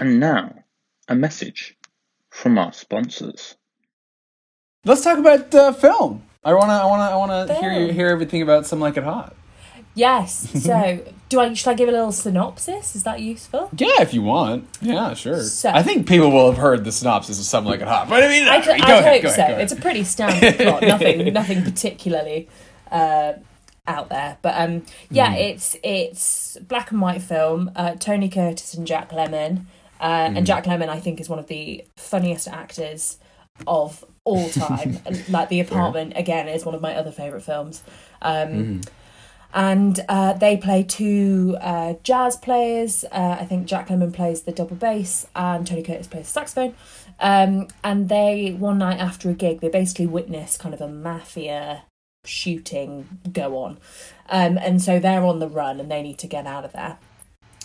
[0.00, 0.54] And now,
[1.08, 1.76] a message
[2.30, 3.56] from our sponsors.
[4.84, 6.22] Let's talk about uh, film.
[6.44, 9.34] I wanna, I wanna, I wanna hear you hear everything about Some Like It Hot.
[9.94, 10.50] Yes.
[10.64, 12.96] So, do I should I give a little synopsis?
[12.96, 13.70] Is that useful?
[13.76, 14.68] Yeah, if you want.
[14.80, 15.42] Yeah, sure.
[15.42, 18.22] So- I think people will have heard the synopsis of Some Like It Hot, but
[18.22, 19.42] I mean, I, ahead, hope so.
[19.42, 20.82] ahead, go It's a pretty standard plot.
[20.82, 22.48] Nothing, nothing particularly
[22.90, 23.34] uh,
[23.86, 24.38] out there.
[24.42, 25.50] But um, yeah, Mm.
[25.52, 27.70] it's it's black and white film.
[27.76, 29.66] Uh, Tony Curtis and Jack Lemmon,
[30.00, 30.38] uh, Mm.
[30.38, 33.18] and Jack Lemmon I think is one of the funniest actors
[33.66, 34.98] of all time.
[35.28, 37.82] like The Apartment again is one of my other favorite films.
[38.22, 38.88] Um, Mhm.
[39.54, 43.04] And uh, they play two uh, jazz players.
[43.12, 46.74] Uh, I think Jack Lemmon plays the double bass, and Tony Curtis plays the saxophone.
[47.20, 51.84] Um, and they one night after a gig, they basically witness kind of a mafia
[52.24, 53.78] shooting go on,
[54.28, 56.96] um, and so they're on the run and they need to get out of there.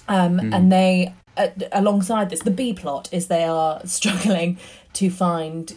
[0.07, 0.53] Um, Mhm.
[0.55, 4.57] And they, uh, alongside this, the B plot is they are struggling
[4.93, 5.73] to find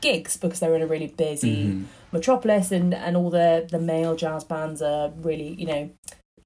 [0.00, 1.84] gigs because they're in a really busy Mhm.
[2.12, 5.90] Metropolis and and all the the male jazz bands are really you know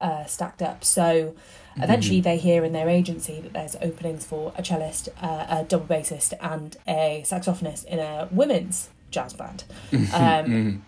[0.00, 0.84] uh, stacked up.
[0.84, 1.34] So
[1.76, 5.86] eventually they hear in their agency that there's openings for a cellist uh, a double
[5.86, 9.64] bassist and a saxophonist in a women's jazz band.
[9.92, 10.80] Um, Mhm.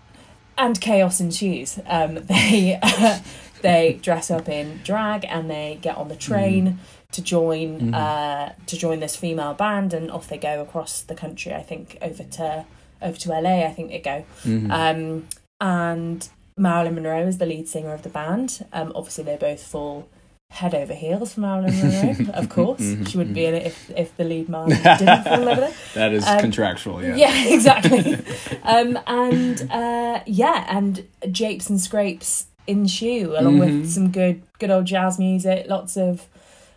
[0.58, 1.78] and chaos ensues.
[1.86, 2.78] Um, they
[3.62, 6.78] they dress up in drag and they get on the train
[7.12, 7.94] to join Mhm.
[7.94, 11.96] uh, to join this female band and off they go across the country I think
[12.02, 12.64] over to
[13.02, 14.70] over to LA I think they go Mhm.
[14.70, 15.28] um,
[15.60, 16.28] and
[16.58, 18.64] Marilyn Monroe is the lead singer of the band.
[18.72, 20.08] Um, obviously, they both fall
[20.50, 22.32] head over heels for Marilyn Monroe.
[22.34, 25.48] of course, Mhm, she wouldn't be in it if if the lead man didn't fall
[25.48, 25.72] over there.
[25.94, 27.16] that is um, contractual, yeah.
[27.16, 28.18] Yeah, exactly.
[28.62, 34.70] um, and uh, yeah, and japes and scrapes in shoe, along with some good good
[34.70, 36.26] old jazz music, lots of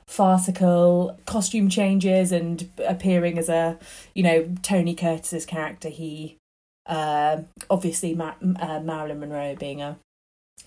[0.09, 3.77] farcical costume changes and appearing as a
[4.15, 5.87] you know Tony Curtis's character.
[5.89, 6.35] He
[6.87, 9.97] uh, obviously Ma- uh, Marilyn Monroe being a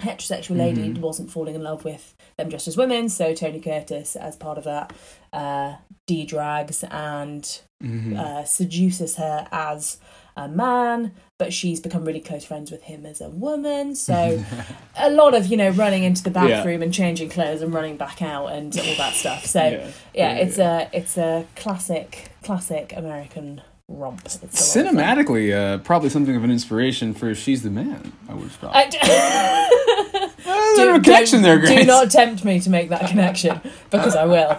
[0.01, 1.01] heterosexual lady Mhm.
[1.01, 4.65] wasn't falling in love with them just as women so Tony Curtis as part of
[4.65, 4.93] that
[5.33, 5.75] uh,
[6.07, 8.17] de-drags and Mhm.
[8.19, 9.99] uh, seduces her as
[10.37, 13.95] a man, but she's become really close friends with him as a woman.
[13.95, 14.43] So
[14.97, 16.49] a lot of you know running into the Yeah.
[16.49, 19.45] bathroom and changing clothes and running back out and all that stuff.
[19.47, 20.35] So yeah, Yeah.
[20.37, 24.23] it's a it's a classic classic American romp.
[24.25, 24.97] It's a lot of fun.
[24.97, 28.75] Cinematically, uh, probably something of an inspiration for "She's the Man." I would have thought.
[28.75, 28.99] I d-
[30.45, 31.81] Uh, there's a connection there, Grace.
[31.81, 34.59] do not tempt me to make that connection because I will.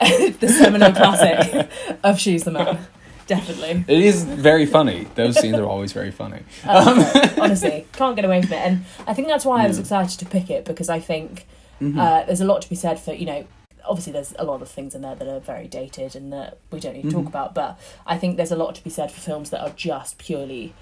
[0.00, 1.68] the seminal classic
[2.02, 2.78] of She's the Man.
[3.26, 3.84] Definitely.
[3.88, 5.06] It is very funny.
[5.14, 6.40] Those scenes are always very funny.
[6.66, 8.60] Uh, honestly, can't get away from it.
[8.66, 11.46] And I think that's why I was excited to pick it because I think
[11.80, 11.98] Mhm.
[11.98, 13.44] uh, there's a lot to be said for, you know,
[13.86, 16.80] obviously there's a lot of things in there that are very dated and that we
[16.80, 17.28] don't need to talk Mhm.
[17.28, 20.16] about, but I think there's a lot to be said for films that are just
[20.18, 20.72] purely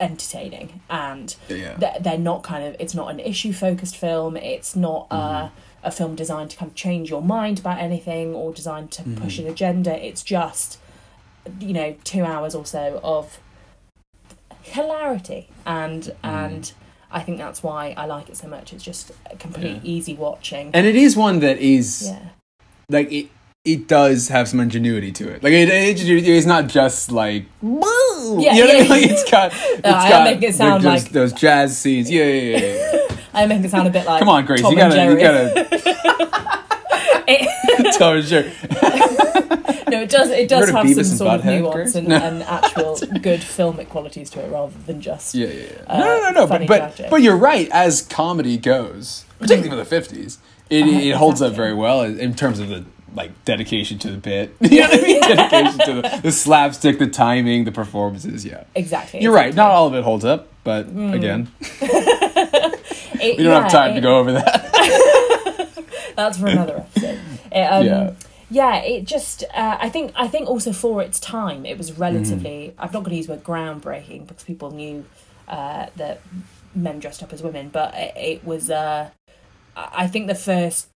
[0.00, 1.74] entertaining and yeah.
[1.78, 5.50] they're, they're not kind of, it's not an issue focused film, it's not uh, Mhm.
[5.84, 9.38] a film designed to kind of change your mind about anything or designed to push
[9.38, 9.44] Mhm.
[9.44, 10.78] an agenda, it's just,
[11.60, 13.38] you know, two hours or so of
[14.62, 16.14] hilarity and mm.
[16.22, 16.72] and
[17.12, 18.72] I think that's why I like it so much.
[18.72, 19.90] It's just a complete Yeah.
[19.90, 20.70] easy watching.
[20.72, 22.28] And it is one that is yeah,
[22.88, 23.28] like it.
[23.62, 25.42] It does have some ingenuity to it.
[25.42, 28.40] Like it, it, it's not just like woo.
[28.40, 28.88] Yeah, you know what I mean?
[28.88, 29.52] Like it's got.
[29.80, 32.10] It's I got make it sound those, like- those jazz scenes.
[32.10, 32.92] Yeah, yeah, yeah.
[32.92, 33.16] yeah.
[33.34, 34.62] I make it sound a bit like Come on, Grace.
[34.62, 35.04] Tom you gotta.
[35.04, 35.68] You gotta.
[37.28, 38.50] It- Tom and Jerry.
[39.90, 40.30] No, it does.
[40.30, 42.16] It does have some sort of nuance and, No.
[42.16, 45.82] and actual good filmic qualities to it, rather than just Yeah, yeah, yeah.
[45.86, 46.46] Uh, no, no, no.
[46.46, 47.68] But but, but you're right.
[47.70, 50.38] As comedy goes, particularly for the fifties,
[50.70, 54.16] it, Uh, it holds up very well in terms of the like dedication to the
[54.18, 54.54] bit.
[54.60, 55.20] You know what I mean?
[55.20, 58.44] dedication to the, the slapstick, the timing, the performances.
[58.44, 59.20] Yeah, exactly.
[59.20, 59.52] you're right.
[59.54, 61.14] Not all of it holds up, but Mm.
[61.14, 61.48] again,
[63.22, 64.70] It- we don't yeah, have time to go over that.
[66.16, 67.18] That's for another episode.
[67.52, 68.12] It, um, Yeah.
[68.50, 68.76] Yeah.
[68.78, 69.44] it just.
[69.54, 70.12] Uh, I think.
[70.16, 72.68] I think also for its time, it was relatively.
[72.74, 72.80] Mm-hmm.
[72.80, 75.04] I'm not going to use the word groundbreaking because people knew
[75.48, 76.20] uh, that
[76.74, 78.70] men dressed up as women, but it, it was.
[78.70, 79.10] Uh,
[79.76, 80.88] I I think the first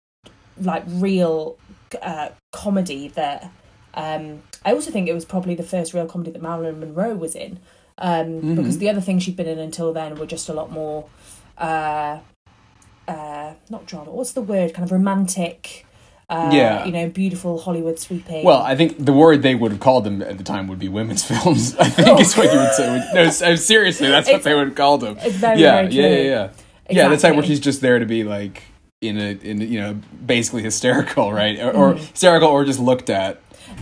[0.61, 1.57] like real
[2.03, 3.51] uh, comedy that.
[3.97, 7.35] Um, I also think it was probably the first real comedy that Marilyn Monroe was
[7.37, 7.61] in.
[7.99, 8.55] um, Mm-hmm.
[8.57, 11.07] because the other things she'd been in until then were just a lot more,
[11.59, 12.19] uh,
[13.07, 14.11] uh, not drama.
[14.11, 14.75] What's the word?
[14.75, 15.84] Kind of romantic.
[16.29, 16.85] Uh, Yeah.
[16.87, 18.45] you know, beautiful Hollywood sweeping.
[18.45, 20.89] Well, I think the word they would have called them at the time would be
[20.89, 21.77] women's films.
[21.77, 23.11] I think is what you would say.
[23.15, 25.19] No, uh, seriously, that's what It's- they would have called them.
[25.21, 26.49] it's very, yeah, very yeah, yeah, yeah.
[26.91, 28.63] Yeah, that's like where she's just there to be like
[29.01, 31.59] in a in you know basically hysterical, right?
[31.61, 33.37] Or, or hysterical, or just looked at.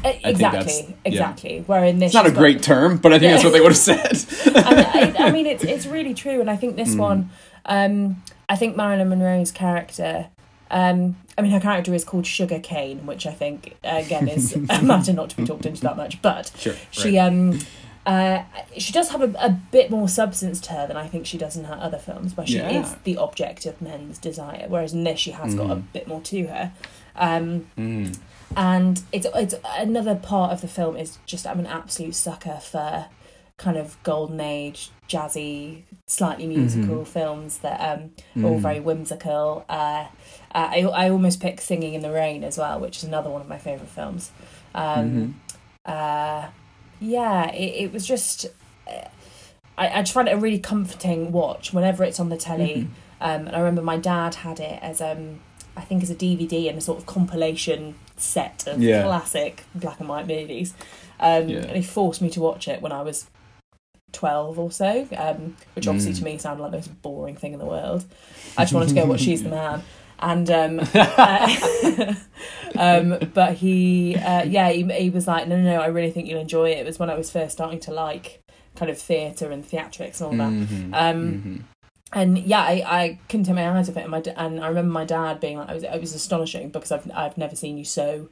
[0.05, 0.95] Uh, that's- exactly, yeah.
[1.05, 1.65] exactly.
[1.67, 3.61] Where in this, It's not a got- great term, but I think that's what they
[3.61, 4.57] would have said.
[4.57, 6.85] and I, I mean, it's it's really true, and I think Mm.
[6.85, 7.31] this one,
[7.67, 10.27] um, I think Marilyn Monroe's character,
[10.73, 14.83] um, I mean, her character is called Sugar Kane, which I think again is a
[14.83, 17.59] matter not to be talked into that much, but Sure, she um.
[18.05, 18.43] Uh,
[18.77, 21.57] she does have a, a bit more substance to her than I think she does
[21.57, 22.81] in her other films, where she Yeah.
[22.81, 24.65] is the object of men's desire.
[24.67, 26.73] Whereas in this, she has got a bit more to her.
[27.15, 28.19] Um, Mm.
[28.57, 33.05] and it's it's another part of the film is just I'm an absolute sucker for
[33.63, 38.11] kind of golden age jazzy slightly musical films that um
[38.43, 39.65] are all very whimsical.
[39.69, 40.07] Uh,
[40.55, 43.41] uh, I, I almost pick singing in the rain as well which is another one
[43.41, 44.31] of my favorite films.
[44.75, 45.41] Um
[45.85, 46.49] uh
[47.01, 48.47] yeah it, it was just
[48.89, 49.09] uh,
[49.77, 52.89] I, I just find it a really comforting watch whenever it's on the telly.
[53.21, 55.41] Um and I remember my dad had it as um
[55.77, 59.03] I think as a DVD and a sort of compilation set of Yeah.
[59.05, 60.75] classic black and white movies.
[61.19, 61.61] Um, Yeah.
[61.61, 63.27] And he forced me to watch it when I was
[64.13, 66.19] 12 or so, um, which obviously Mm.
[66.19, 68.05] to me sounded like the most boring thing in the world.
[68.57, 69.83] I just wanted to go watch She's the Man.
[70.19, 72.15] And um, uh,
[72.77, 76.29] um, but he, uh, yeah, he, he was like, no, no, no, I really think
[76.29, 76.79] you'll enjoy it.
[76.79, 78.41] It was when I was first starting to like
[78.77, 80.53] kind of theatre and theatrics and all that.
[80.69, 81.63] Mhm, Um, mhm.
[82.13, 84.03] and yeah, I, I couldn't take my eyes off it.
[84.03, 86.93] And, my, and I remember my dad being like, I was, it was astonishing because
[86.93, 88.29] I've, I've never seen you so,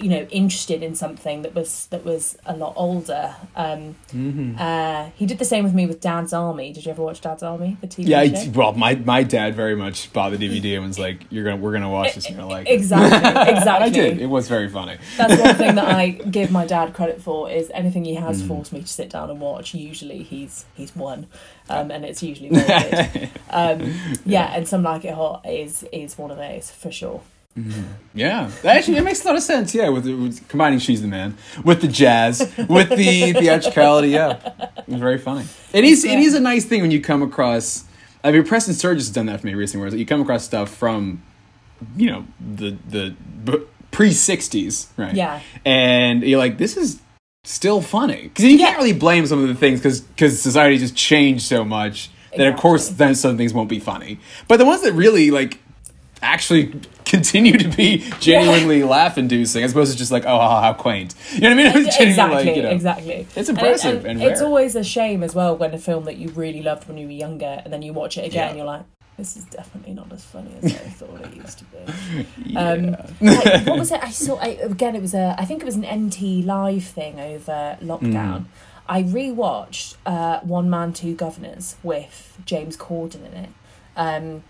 [0.00, 3.34] you know, interested in something that was that was a lot older.
[3.56, 4.56] Um, Mm-hmm.
[4.58, 6.72] uh, he did the same with me with Dad's Army.
[6.72, 8.48] Did you ever watch Dad's Army, the TV Yeah, show?
[8.50, 11.56] I, well, my my dad very much bought the DVD and was like, "You're gonna,
[11.56, 13.18] we're gonna watch this, and you're like, exactly,
[13.56, 13.86] exactly.
[13.86, 14.20] I did.
[14.20, 14.96] It was very funny.
[15.16, 18.22] That's one thing that I give my dad credit for is anything he Mm.
[18.22, 19.74] has forced me to sit down and watch.
[19.74, 21.26] Usually he's he's won,
[21.68, 23.30] um, and it's usually very good.
[23.52, 27.20] Um, yeah, and some like it hot is is one of those for sure.
[28.14, 29.74] Yeah, that actually it makes a lot of sense.
[29.74, 34.08] Yeah, with, with combining "She's the Man" with the jazz, with the theatricality.
[34.08, 34.38] Yeah,
[34.86, 35.46] it's very funny.
[35.72, 36.04] It is.
[36.04, 36.18] It Yeah.
[36.20, 37.84] is a nice thing when you come across.
[38.22, 40.70] I mean, Preston Sturges has done that for me recently, where you come across stuff
[40.74, 41.22] from,
[41.96, 43.14] you know, the the
[43.90, 45.14] pre '60s, right?
[45.14, 45.40] Yeah.
[45.64, 47.00] and you're like, this is
[47.44, 50.94] still funny because you can't really blame some of the things because because society just
[50.94, 54.82] changed so much that of course then some things won't be funny but the ones
[54.82, 55.58] that really like
[56.20, 56.66] actually
[57.10, 61.14] continue to be genuinely laugh inducing as opposed to just like oh how, how quaint
[61.34, 63.26] you know what i mean exactly, like, you know, exactly.
[63.36, 66.04] it's And it- impressive and and it's always a shame as well when a film
[66.04, 68.48] that you really loved when you were younger, and then you watch it again, Yeah.
[68.48, 68.84] and you're like,
[69.16, 72.26] this is definitely not as funny as I thought it used to be.
[72.52, 72.70] yeah.
[72.70, 74.02] Um, like, what was it?
[74.02, 74.94] I saw I, again.
[74.96, 75.34] It was a.
[75.38, 77.86] I think it was an NT live thing over Mm.
[77.86, 78.44] lockdown.
[78.88, 83.50] I rewatched uh, One Man Two Guvnors with James Corden in it,
[83.96, 84.42] um,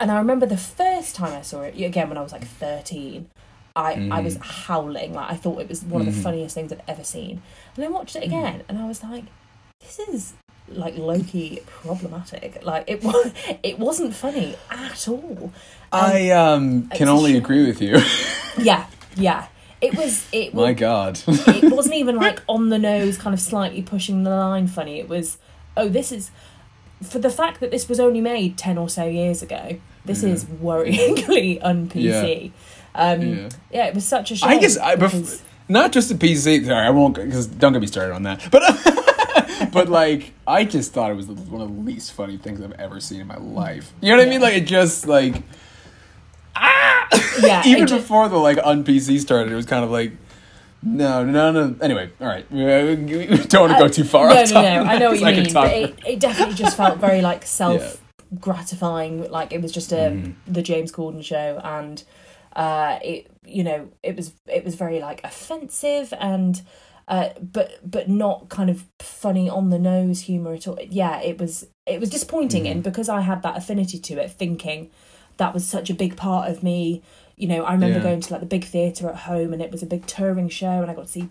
[0.00, 3.30] and I remember the first time I saw it again when I was like thirteen.
[3.76, 4.44] I, I was Mm.
[4.44, 6.16] howling like I thought it was one of Mm-hmm.
[6.16, 7.42] the funniest things I'd ever seen,
[7.76, 9.24] and I watched it again and I was like,
[9.80, 10.32] this is
[10.68, 12.64] like Loki problematic.
[12.64, 13.32] Like it was,
[13.62, 15.52] it wasn't funny at all.
[15.92, 17.98] i um can only agree with you
[18.58, 19.46] Yeah, yeah.
[19.80, 20.26] It was.
[20.32, 20.64] It was.
[20.66, 24.66] my god it wasn't even like on the nose, kind of slightly pushing the line
[24.66, 24.98] funny.
[24.98, 25.38] It was,
[25.76, 26.32] oh, this is
[27.02, 29.78] for the fact that this was only made ten or so years ago.
[30.04, 30.30] This Yeah.
[30.30, 32.50] is worryingly un PC.
[32.94, 33.48] Um, Yeah.
[33.70, 33.86] yeah.
[33.86, 34.48] it was such a shame.
[34.50, 36.64] I guess I bef- not just the PC.
[36.66, 38.48] Sorry, I won't because don't get me started on that.
[38.50, 42.72] But but like I just thought it was one of the least funny things I've
[42.72, 43.92] ever seen in my life.
[44.00, 44.40] You know what I mean?
[44.40, 45.42] Like it just like
[46.56, 47.06] ah.
[47.40, 50.12] yeah, even it ju- before the like un PC started, it was kind of like.
[50.82, 51.74] No, no, no.
[51.80, 52.48] Anyway, all right.
[52.50, 52.58] We
[53.48, 54.28] don't want to go too far.
[54.28, 54.90] Uh, no, no, no.
[54.90, 58.00] I know what you mean, but it, it definitely just felt very like self
[58.38, 59.30] gratifying.
[59.30, 60.52] Like it was just a Mm-hmm.
[60.52, 62.02] the James Corden show, and
[62.54, 66.62] uh, it you know it was it was very like offensive and.
[67.10, 70.78] Uh, but but not kind of funny on the nose humor at all.
[70.90, 72.72] Yeah, it was it was disappointing, Mm-hmm.
[72.72, 74.90] and because I had that affinity to it, thinking
[75.38, 77.02] that was such a big part of me.
[77.38, 78.02] You know, I remember Yeah.
[78.04, 80.82] going to like the big theatre at home, and it was a big touring show,
[80.82, 81.28] and I got to see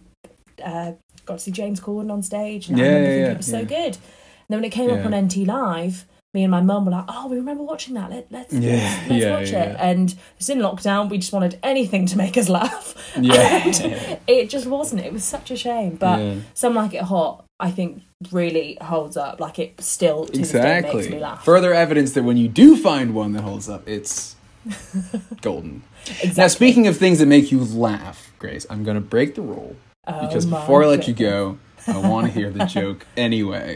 [0.64, 0.94] uh,
[1.26, 3.46] got to see James Corden on stage, and I Yeah, remember yeah, thinking it was
[3.48, 3.96] so good.
[3.96, 7.06] And then when it came up on NT Live, me and my mum were like,
[7.08, 8.10] "Oh, we remember watching that.
[8.10, 9.64] Let, let's Yeah, let's, let's yeah, watch yeah.
[9.72, 11.10] it." And it's in lockdown.
[11.10, 12.94] We just wanted anything to make us laugh.
[13.20, 13.64] Yeah.
[13.66, 15.02] And it just wasn't.
[15.02, 15.96] It was such a shame.
[15.96, 17.46] But some like it hot.
[17.60, 19.40] I think really holds up.
[19.40, 21.20] Like it still to this day makes me Exactly.
[21.20, 21.44] laugh.
[21.44, 24.36] Further evidence that when you do find one that holds up, it's
[25.42, 25.84] golden.
[26.10, 26.34] Exactly.
[26.38, 29.76] Now, speaking of things that make you laugh, Grace, I'm going to break the rule
[30.08, 33.76] Oh because before I let you go, I want to hear the joke anyway.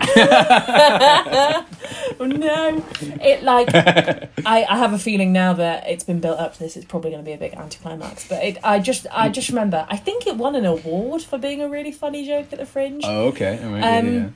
[2.19, 2.83] Oh no!
[3.21, 6.75] It like I, I have a feeling now that it's been built up to this.
[6.77, 8.27] It's probably going to be a big anticlimax.
[8.27, 9.85] But it, I just I just remember.
[9.89, 13.03] I think it won an award for being a really funny joke at the Fringe.
[13.05, 13.57] oh, okay.
[13.61, 14.29] Yeah, Um, yeah.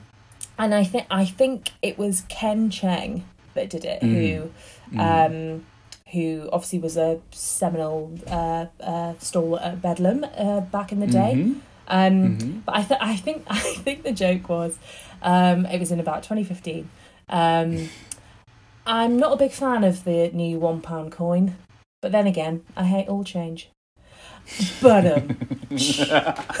[0.58, 3.24] and I think I think it was Ken Cheng
[3.54, 4.50] that did it, who,
[4.98, 5.64] um,
[6.12, 11.34] who obviously was a seminal uh, uh, stalwart at Bedlam uh, back in the day.
[11.36, 11.60] Mhm.
[11.88, 12.64] Um, Mhm.
[12.64, 14.78] But I, th- I think I think the joke was,
[15.22, 16.88] um, it was in about 2015.
[17.28, 17.88] Um,
[18.86, 21.56] I'm not a big fan of the new one pound coin,
[22.02, 23.68] but then again, I hate all change.
[24.80, 25.38] But um,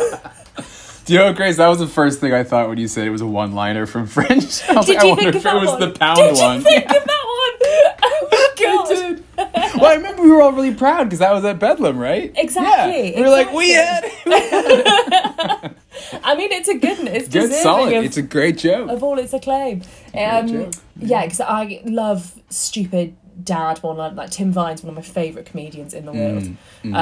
[1.04, 1.56] Do you know, what, Grace?
[1.58, 4.08] That was the first thing I thought when you said it was a one-liner from
[4.08, 4.28] Fringe.
[4.68, 5.80] I was did like, I you wonder think if it was one?
[5.80, 6.56] the pound Did one.
[6.56, 7.94] you think of that one?
[8.02, 8.90] Oh my god!
[8.90, 9.65] I did.
[9.80, 12.32] well, I remember we were all really proud because that was at Bedlam, right?
[12.36, 13.16] Exactly, Yeah.
[13.16, 15.74] We were like, we had exactly.
[16.24, 17.94] I mean, it's a good, it's good, solid.
[17.94, 18.90] of, It's a great joke.
[18.90, 19.82] of all its acclaim.
[20.14, 23.96] Um, yeah, because I love stupid dad one.
[23.96, 26.44] Like, like Tim Vine's one of my favourite comedians in the world.
[26.84, 26.94] Mm,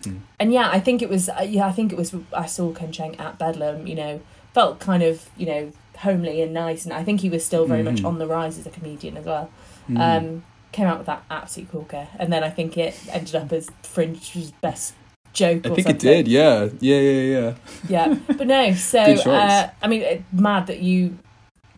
[0.00, 1.28] Um, and yeah, I think it was.
[1.28, 2.14] Uh, yeah, I think it was.
[2.32, 3.86] I saw Ken Cheng at Bedlam.
[3.86, 4.20] You know,
[4.54, 7.82] felt kind of you know homely and nice, and I think he was still very
[7.82, 8.06] much Mhm.
[8.06, 9.50] on the rise as a comedian as well.
[9.88, 9.98] Mm.
[10.18, 13.70] Um, came out with that absolute corker, and then I think it ended up as
[13.82, 14.94] Fringe's best
[15.32, 15.66] joke.
[15.66, 16.28] I think it did.
[16.28, 17.54] Yeah, yeah, yeah, yeah.
[17.88, 18.74] Yeah, but no.
[18.74, 21.18] So uh, I mean, it, mad that you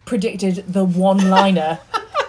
[0.05, 1.80] predicted the one-liner,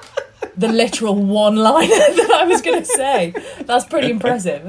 [0.58, 3.34] the literal one-liner that I was going to say.
[3.62, 4.64] That's pretty impressive.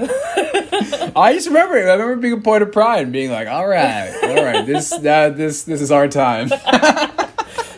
[1.16, 1.88] I just remember it.
[1.88, 4.92] I remember being a point of pride and being like, "All right, all right, this,
[4.92, 6.50] uh, this, this is our time."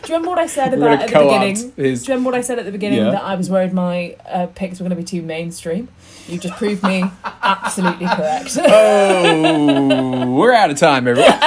[0.09, 1.55] Do you remember what I said We're about at the beginning?
[1.75, 2.03] his.
[2.03, 3.11] Do you remember what I said at the beginning Yeah.
[3.11, 5.87] that I was worried my uh, picks were going to be too mainstream?
[6.27, 7.03] You just proved me
[7.43, 8.57] absolutely correct.
[8.67, 11.29] Oh, we're out of time, everyone.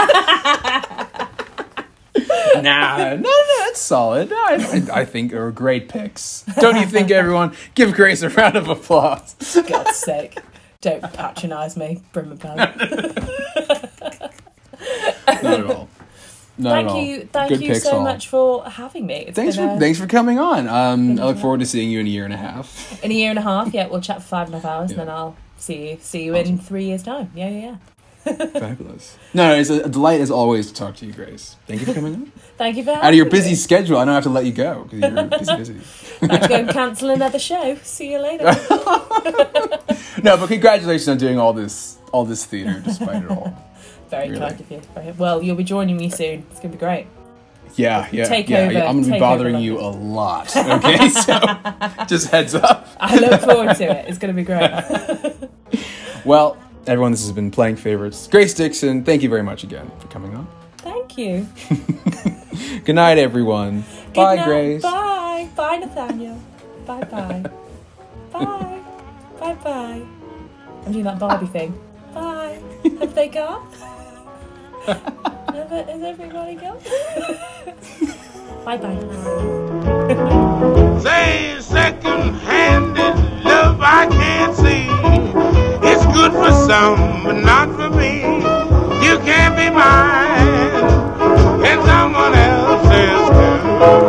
[2.62, 3.30] nah, no, no,
[3.66, 4.30] that's solid.
[4.30, 4.54] No, I,
[4.94, 6.44] I, I think they were great picks.
[6.60, 7.56] Don't you think, everyone?
[7.74, 9.34] Give Grace a round of applause.
[9.68, 10.38] God's sake.
[10.80, 12.56] Don't patronise me, Brimmerpound.
[15.26, 15.88] Not at all.
[16.58, 18.02] Not Thank you, thank Good you so all.
[18.02, 19.24] much for having me.
[19.28, 20.68] It's Thanks for a- thanks for coming on.
[20.68, 23.02] Um, I look forward to seeing you in a year and a half.
[23.02, 23.72] in a year and a half.
[23.72, 25.00] Yeah, we'll chat for five and a half hours, Yeah.
[25.00, 25.98] and then I'll see you.
[26.02, 26.52] See you Awesome.
[26.54, 27.30] in three years' time.
[27.34, 27.76] Yeah, yeah, yeah.
[28.46, 29.16] Fabulous.
[29.34, 31.56] No, no, it's a delight as always to talk to you, Grace.
[31.66, 32.32] Thank you for coming on.
[32.58, 33.30] Thank you for having Out of your me.
[33.32, 35.10] busy schedule, I don't have to let you go because
[35.48, 36.26] you're busy, busy.
[36.30, 37.76] I have to go and cancel another show.
[37.82, 38.44] See you later.
[40.22, 43.56] No, but congratulations on doing all this, all this theater despite it all.
[44.12, 44.40] Very Really?
[44.40, 44.80] kind of you.
[44.94, 46.44] Very- Well, you'll be joining me soon.
[46.50, 47.06] It's gonna be great.
[47.76, 48.58] Yeah, yeah, Take yeah.
[48.58, 50.54] over- I'm gonna be bothering you a lot.
[50.54, 51.40] Okay, so
[52.06, 52.86] just heads up.
[53.00, 54.08] I look forward to it.
[54.08, 54.70] It's gonna be great.
[56.24, 56.56] Well,
[56.86, 58.28] everyone, this has been playing favorites.
[58.30, 60.46] Grace Dickson, thank you very much again for coming on.
[60.78, 61.48] Thank you.
[62.84, 63.80] Good night, everyone.
[63.80, 64.44] Good Bye, night.
[64.44, 64.82] Grace.
[64.82, 65.48] Bye.
[65.56, 66.38] Bye, Nathaniel.
[66.86, 67.42] Bye, bye.
[68.32, 68.80] bye.
[69.40, 70.02] Bye, bye.
[70.86, 71.74] I'm doing that Barbie thing.
[72.14, 72.60] Bye.
[73.00, 73.66] Have they gone?
[74.86, 76.78] no, is everybody going?
[78.64, 78.98] bye bye.
[81.00, 84.88] Say second handed love I can't see.
[85.88, 88.22] It's good for some, but not for me.
[89.06, 93.28] You can't be mine, and someone else is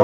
[0.00, 0.03] too.